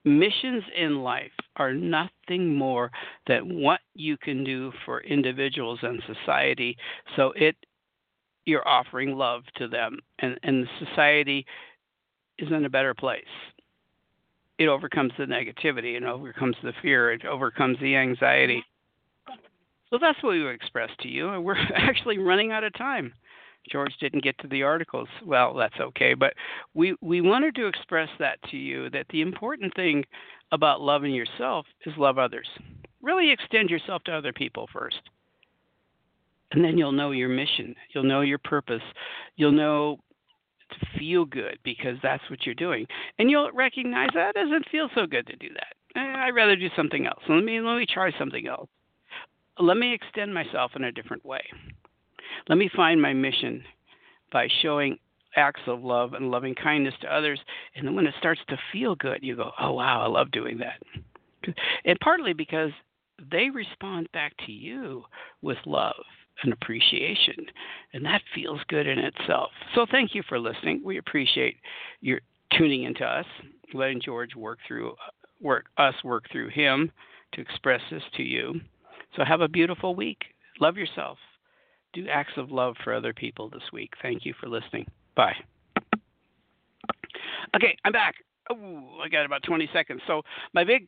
Missions 0.06 0.64
in 0.78 1.00
life 1.00 1.32
are 1.58 1.74
nothing 1.74 2.56
more 2.56 2.90
than 3.28 3.62
what 3.62 3.82
you 3.96 4.16
can 4.18 4.44
do 4.44 4.72
for 4.86 5.02
individuals 5.02 5.80
and 5.82 6.02
society. 6.08 6.78
So 7.16 7.34
it 7.36 7.56
you're 8.46 8.68
offering 8.68 9.18
love 9.18 9.44
to 9.58 9.68
them 9.68 10.00
and 10.20 10.40
and 10.44 10.68
society 10.80 11.46
is 12.38 12.50
in 12.52 12.66
a 12.66 12.70
better 12.70 12.94
place 12.94 13.24
it 14.60 14.68
overcomes 14.68 15.14
the 15.18 15.24
negativity 15.24 15.96
and 15.96 16.06
overcomes 16.06 16.58
the 16.62 16.74
fear. 16.82 17.14
It 17.14 17.26
overcomes 17.26 17.80
the 17.80 17.96
anxiety. 17.96 18.64
So 19.90 19.98
that's 20.00 20.22
what 20.22 20.32
we 20.32 20.44
would 20.44 20.54
express 20.54 20.90
to 21.00 21.08
you. 21.08 21.30
And 21.30 21.44
we're 21.44 21.56
actually 21.76 22.20
running 22.20 22.52
out 22.52 22.66
of 22.66 22.74
time. 22.74 23.14
George 23.72 23.96
didn't 24.00 24.24
get 24.24 24.38
to 24.40 24.48
the 24.48 24.64
articles. 24.64 25.08
Well, 25.26 25.54
that's 25.54 25.80
okay. 25.80 26.14
But 26.14 26.34
we, 26.74 26.96
we 27.02 27.22
wanted 27.22 27.56
to 27.56 27.68
express 27.68 28.10
that 28.20 28.40
to 28.52 28.58
you 28.58 28.90
that 28.90 29.06
the 29.10 29.22
important 29.22 29.74
thing 29.76 30.04
about 30.52 30.82
loving 30.82 31.14
yourself 31.14 31.66
is 31.86 31.94
love 31.98 32.18
others. 32.18 32.48
Really 33.02 33.32
extend 33.32 33.70
yourself 33.70 34.04
to 34.04 34.12
other 34.12 34.34
people 34.34 34.68
first. 34.74 35.00
And 36.52 36.64
then 36.64 36.78
you'll 36.78 36.92
know 36.92 37.12
your 37.12 37.30
mission. 37.30 37.76
You'll 37.94 38.04
know 38.04 38.22
your 38.22 38.40
purpose. 38.40 38.82
You'll 39.38 39.52
know 39.52 40.00
to 40.70 41.00
feel 41.00 41.26
good 41.26 41.58
because 41.64 41.98
that's 42.02 42.24
what 42.30 42.46
you're 42.46 42.56
doing. 42.56 42.86
And 43.18 43.30
you'll 43.30 43.52
recognize 43.52 44.10
that 44.14 44.36
doesn't 44.36 44.70
feel 44.70 44.90
so 44.96 45.06
good 45.06 45.28
to 45.28 45.36
do 45.36 45.50
that. 45.54 46.00
Eh, 46.00 46.14
I'd 46.18 46.36
rather 46.36 46.56
do 46.56 46.70
something 46.76 47.06
else. 47.06 47.22
Let 47.28 47.44
me 47.44 47.60
let 47.62 47.78
me 47.78 47.86
try 47.86 48.12
something 48.18 48.48
else. 48.48 48.70
Let 49.60 49.78
me 49.78 49.94
extend 49.94 50.34
myself 50.34 50.72
in 50.76 50.86
a 50.86 50.92
different 50.92 51.26
way. 51.26 51.42
Let 52.48 52.58
me 52.58 52.70
find 52.76 53.02
my 53.02 53.14
mission 53.14 53.64
by 54.32 54.48
showing 54.62 54.98
acts 55.36 55.62
of 55.68 55.84
love 55.84 56.14
and 56.14 56.32
loving 56.32 56.56
kindness 56.56 56.94
to 57.02 57.14
others. 57.14 57.40
And 57.76 57.86
then 57.86 57.96
when 57.96 58.08
it 58.08 58.16
starts 58.20 58.42
to 58.50 58.58
feel 58.72 58.96
good, 58.96 59.20
you 59.22 59.36
go, 59.36 59.52
oh, 59.60 59.74
wow, 59.74 60.02
I 60.02 60.08
love 60.08 60.32
doing 60.32 60.60
that. 60.60 60.82
And 61.86 62.00
partly 62.00 62.34
because 62.34 62.72
they 63.32 63.50
respond 63.50 64.12
back 64.12 64.34
to 64.46 64.52
you 64.52 65.04
with 65.42 65.58
love 65.66 66.04
an 66.44 66.52
appreciation, 66.52 67.36
and 67.94 68.06
that 68.06 68.22
feels 68.34 68.60
good 68.68 68.88
in 68.88 69.00
itself. 69.00 69.52
So 69.76 69.86
thank 69.90 70.16
you 70.16 70.24
for 70.28 70.40
listening. 70.40 70.82
We 70.84 70.98
appreciate 70.98 71.58
your 72.02 72.22
tuning 72.58 72.84
into 72.84 73.06
us, 73.06 73.26
letting 73.74 74.02
George 74.02 74.36
work 74.36 74.60
through 74.68 74.96
work 75.42 75.68
us 75.78 75.96
work 76.04 76.26
through 76.32 76.50
him 76.50 76.92
to 77.34 77.42
express 77.42 77.82
this 77.92 78.04
to 78.18 78.24
you. 78.24 78.60
So 79.16 79.24
have 79.24 79.42
a 79.42 79.48
beautiful 79.48 79.96
week. 79.96 80.20
Love 80.60 80.78
yourself. 80.78 81.18
Do 81.94 82.08
acts 82.08 82.34
of 82.38 82.52
love 82.52 82.76
for 82.84 82.94
other 82.94 83.14
people 83.14 83.50
this 83.50 83.64
week. 83.74 83.94
Thank 84.02 84.26
you 84.26 84.34
for 84.40 84.48
listening. 84.48 84.86
Bye. 85.16 85.36
Okay, 87.56 87.76
I'm 87.84 87.92
back. 87.92 88.16
Oh, 88.52 89.00
I 89.04 89.10
got 89.10 89.26
about 89.26 89.44
20 89.44 89.70
seconds. 89.74 90.02
So 90.08 90.22
my 90.54 90.64
big 90.64 90.88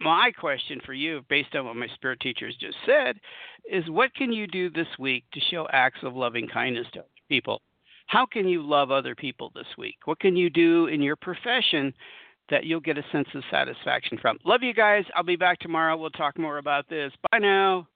my 0.00 0.32
question 0.38 0.80
for 0.84 0.92
you, 0.92 1.24
based 1.28 1.54
on 1.54 1.66
what 1.66 1.76
my 1.76 1.88
spirit 1.94 2.20
teachers 2.20 2.56
just 2.60 2.76
said, 2.86 3.18
is 3.70 3.88
what 3.88 4.14
can 4.14 4.32
you 4.32 4.46
do 4.46 4.70
this 4.70 4.88
week 4.98 5.24
to 5.32 5.40
show 5.50 5.66
acts 5.72 6.00
of 6.02 6.14
loving 6.14 6.48
kindness 6.48 6.86
to 6.94 7.04
people? 7.28 7.62
How 8.06 8.26
can 8.26 8.46
you 8.46 8.62
love 8.62 8.90
other 8.90 9.14
people 9.14 9.50
this 9.54 9.66
week? 9.78 9.96
What 10.04 10.20
can 10.20 10.36
you 10.36 10.50
do 10.50 10.86
in 10.86 11.00
your 11.00 11.16
profession 11.16 11.94
that 12.50 12.64
you'll 12.64 12.80
get 12.80 12.98
a 12.98 13.04
sense 13.12 13.28
of 13.34 13.42
satisfaction 13.50 14.18
from? 14.20 14.38
Love 14.44 14.62
you 14.62 14.74
guys. 14.74 15.04
I'll 15.14 15.22
be 15.22 15.36
back 15.36 15.58
tomorrow. 15.60 15.96
We'll 15.96 16.10
talk 16.10 16.38
more 16.38 16.58
about 16.58 16.88
this. 16.88 17.12
Bye 17.32 17.38
now. 17.38 17.88